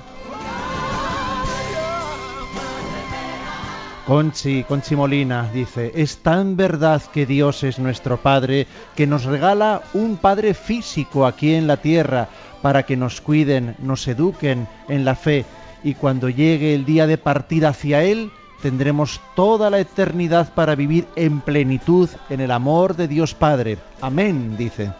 [4.07, 9.83] Conchi, Conchi Molina dice, es tan verdad que Dios es nuestro Padre que nos regala
[9.95, 12.29] un Padre físico aquí en la tierra
[12.62, 15.45] para que nos cuiden, nos eduquen en la fe
[15.83, 18.31] y cuando llegue el día de partida hacia Él
[18.62, 23.79] tendremos toda la eternidad para vivir en plenitud en el amor de Dios Padre.
[24.01, 24.93] Amén, dice.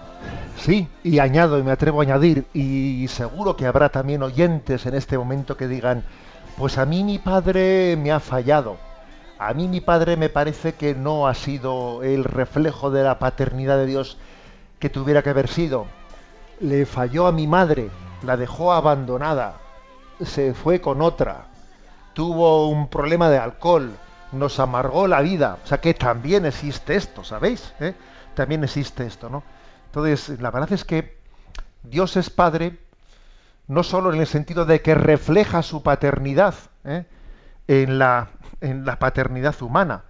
[0.59, 4.95] Sí, y añado y me atrevo a añadir, y seguro que habrá también oyentes en
[4.95, 6.03] este momento que digan,
[6.57, 8.79] pues a mí mi padre me ha fallado
[9.39, 13.77] a mí mi padre me parece que no ha sido el reflejo de la paternidad
[13.77, 14.17] de Dios
[14.79, 15.87] que tuviera que haber sido.
[16.61, 17.91] Le falló a mi madre,
[18.23, 19.59] la dejó abandonada,
[20.25, 21.49] se fue con otra,
[22.15, 23.93] tuvo un problema de alcohol,
[24.33, 25.59] nos amargó la vida.
[25.63, 27.75] O sea que también existe esto, ¿sabéis?
[27.79, 27.95] ¿Eh?
[28.35, 29.43] También existe esto, ¿no?
[29.97, 31.17] Entonces, la verdad es que
[31.83, 32.79] Dios es Padre
[33.67, 37.07] no solo en el sentido de que refleja su paternidad ¿eh?
[37.67, 38.29] en la
[38.61, 40.05] en la paternidad humana,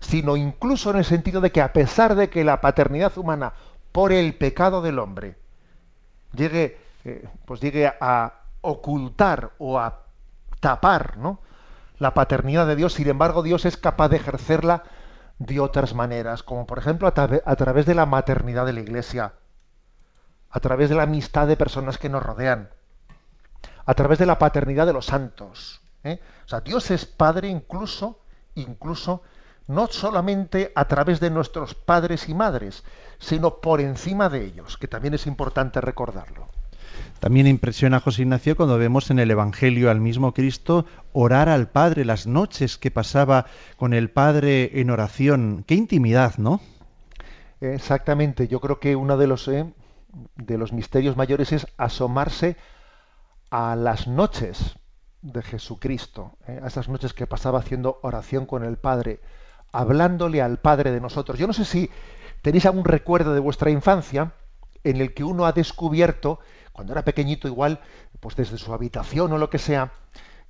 [0.00, 3.52] sino incluso en el sentido de que a pesar de que la paternidad humana
[3.92, 5.36] por el pecado del hombre
[6.34, 10.02] llegue, eh, pues llegue a ocultar o a
[10.58, 11.38] tapar ¿no?
[11.98, 14.82] la paternidad de Dios, sin embargo Dios es capaz de ejercerla
[15.38, 19.34] de otras maneras, como por ejemplo a, través de la maternidad de la Iglesia,
[20.50, 22.70] a través de la amistad de personas que nos rodean,
[23.84, 25.80] a través de la paternidad de los santos.
[26.04, 26.20] ¿eh?
[26.44, 28.20] O sea, Dios es Padre incluso,
[28.54, 29.22] incluso,
[29.68, 32.84] no solamente a través de nuestros padres y madres,
[33.18, 36.48] sino por encima de ellos, que también es importante recordarlo.
[37.20, 41.68] También impresiona a José Ignacio cuando vemos en el Evangelio al mismo Cristo orar al
[41.68, 43.46] Padre, las noches que pasaba
[43.76, 45.64] con el Padre en oración.
[45.66, 46.60] Qué intimidad, ¿no?
[47.60, 48.48] Exactamente.
[48.48, 49.72] Yo creo que uno de los, eh,
[50.36, 52.56] de los misterios mayores es asomarse
[53.50, 54.76] a las noches
[55.22, 56.60] de Jesucristo, ¿eh?
[56.62, 59.20] a esas noches que pasaba haciendo oración con el Padre,
[59.72, 61.38] hablándole al Padre de nosotros.
[61.38, 61.90] Yo no sé si
[62.42, 64.32] tenéis algún recuerdo de vuestra infancia
[64.84, 66.38] en el que uno ha descubierto,
[66.78, 67.80] cuando era pequeñito igual,
[68.20, 69.90] pues desde su habitación o lo que sea,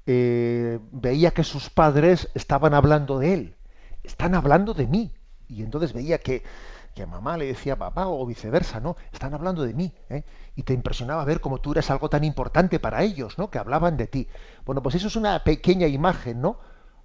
[0.05, 3.57] eh, veía que sus padres estaban hablando de él,
[4.05, 5.15] están hablando de mí.
[5.49, 6.43] Y entonces veía que,
[6.95, 8.99] que mamá le decía papá o viceversa, ¿no?
[9.11, 9.95] Están hablando de mí.
[10.11, 10.23] ¿eh?
[10.55, 13.49] y te impresionaba ver cómo tú eres algo tan importante para ellos, ¿no?
[13.49, 14.29] Que hablaban de ti.
[14.67, 16.59] Bueno, pues eso es una pequeña imagen, ¿no?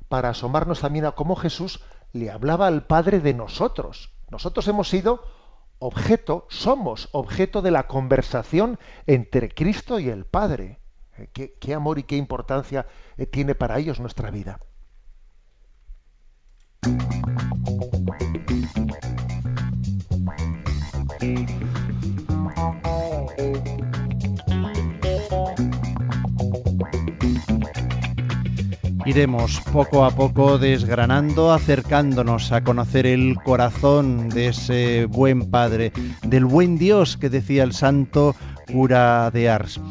[0.09, 1.79] Para asomarnos también a cómo Jesús
[2.11, 4.11] le hablaba al Padre de nosotros.
[4.29, 5.23] Nosotros hemos sido
[5.83, 10.79] objeto, somos objeto de la conversación entre Cristo y el Padre.
[11.17, 14.59] Eh, ¿Qué, qué amor y qué importancia eh, tiene para ellos nuestra vida?
[29.05, 35.91] Iremos poco a poco desgranando, acercándonos a conocer el corazón de ese buen Padre,
[36.21, 38.33] del buen Dios que decía el santo
[38.71, 39.81] cura de Ars.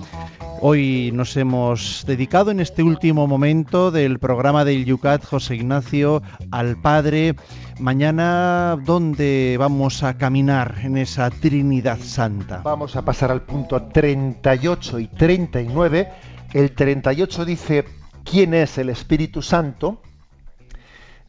[0.63, 6.81] Hoy nos hemos dedicado en este último momento del programa del Yucat José Ignacio al
[6.81, 7.35] Padre.
[7.81, 12.63] Mañana, ¿dónde vamos a caminar en esa Trinidad Santa?
[12.65, 16.09] Vamos a pasar al punto 38 y 39.
[16.55, 17.85] El 38 dice,
[18.25, 20.03] quién es el Espíritu Santo.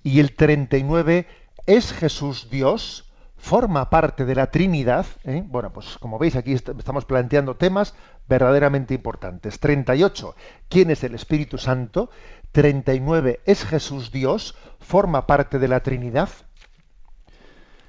[0.03, 1.27] Y el 39
[1.65, 5.43] es Jesús Dios, forma parte de la Trinidad, ¿eh?
[5.45, 7.93] bueno, pues como veis aquí estamos planteando temas
[8.27, 9.59] verdaderamente importantes.
[9.59, 10.35] 38,
[10.69, 12.09] ¿quién es el Espíritu Santo?
[12.53, 14.55] 39, ¿es Jesús Dios?
[14.79, 16.29] ¿Forma parte de la Trinidad?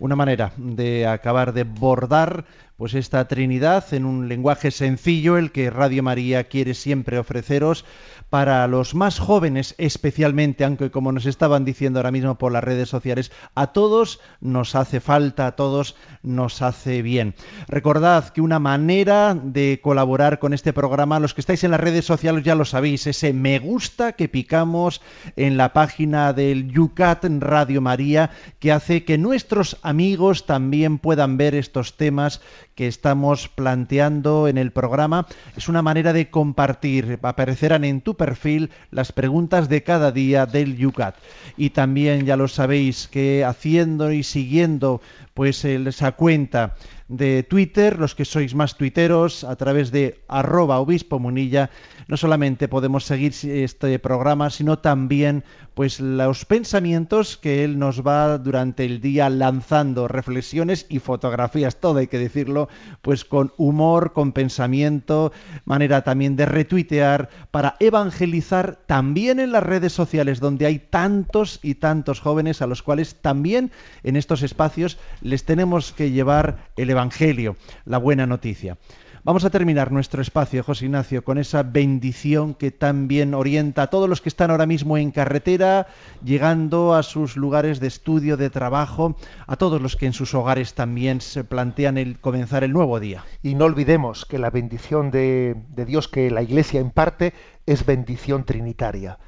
[0.00, 2.46] Una manera de acabar de bordar
[2.76, 7.84] pues esta Trinidad en un lenguaje sencillo, el que Radio María quiere siempre ofreceros
[8.30, 12.88] para los más jóvenes especialmente, aunque como nos estaban diciendo ahora mismo por las redes
[12.88, 17.34] sociales, a todos nos hace falta, a todos nos hace bien.
[17.68, 22.04] Recordad que una manera de colaborar con este programa, los que estáis en las redes
[22.04, 25.00] sociales ya lo sabéis, ese me gusta que picamos
[25.36, 31.54] en la página del Yucat Radio María, que hace que nuestros amigos también puedan ver
[31.54, 32.40] estos temas
[32.74, 35.26] que estamos planteando en el programa.
[35.56, 37.18] Es una manera de compartir.
[37.22, 41.16] Aparecerán en tu perfil las preguntas de cada día del Yucat.
[41.56, 45.00] Y también ya lo sabéis que haciendo y siguiendo
[45.35, 46.76] pues esa cuenta
[47.09, 51.70] de Twitter, los que sois más tuiteros, a través de arroba obispo munilla,
[52.09, 58.39] no solamente podemos seguir este programa, sino también pues los pensamientos que él nos va
[58.39, 62.68] durante el día lanzando, reflexiones y fotografías, todo hay que decirlo,
[63.03, 65.32] pues con humor, con pensamiento,
[65.64, 71.74] manera también de retuitear para evangelizar también en las redes sociales donde hay tantos y
[71.74, 73.72] tantos jóvenes a los cuales también
[74.05, 78.78] en estos espacios les tenemos que llevar el evangelio, la buena noticia.
[79.24, 84.06] Vamos a terminar nuestro espacio, José Ignacio, con esa bendición que también orienta a todos
[84.06, 85.86] los que están ahora mismo en carretera,
[86.22, 89.16] llegando a sus lugares de estudio, de trabajo,
[89.46, 93.24] a todos los que en sus hogares también se plantean el comenzar el nuevo día.
[93.42, 97.32] Y no olvidemos que la bendición de, de Dios que la Iglesia imparte
[97.64, 99.18] es bendición trinitaria.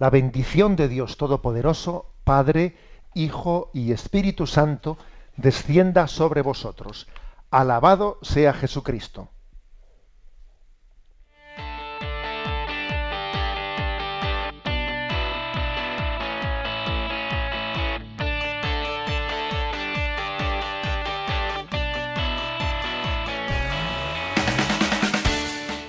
[0.00, 2.74] La bendición de Dios Todopoderoso, Padre,
[3.14, 4.98] Hijo y Espíritu Santo,
[5.36, 7.06] descienda sobre vosotros.
[7.50, 9.30] Alabado sea Jesucristo.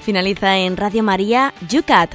[0.05, 2.13] Finaliza en Radio María Yucat.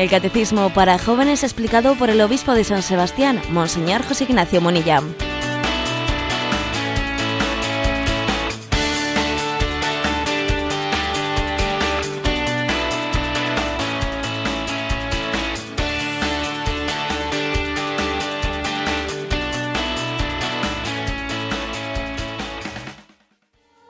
[0.00, 5.02] El Catecismo para Jóvenes explicado por el Obispo de San Sebastián, Monseñor José Ignacio Monilla.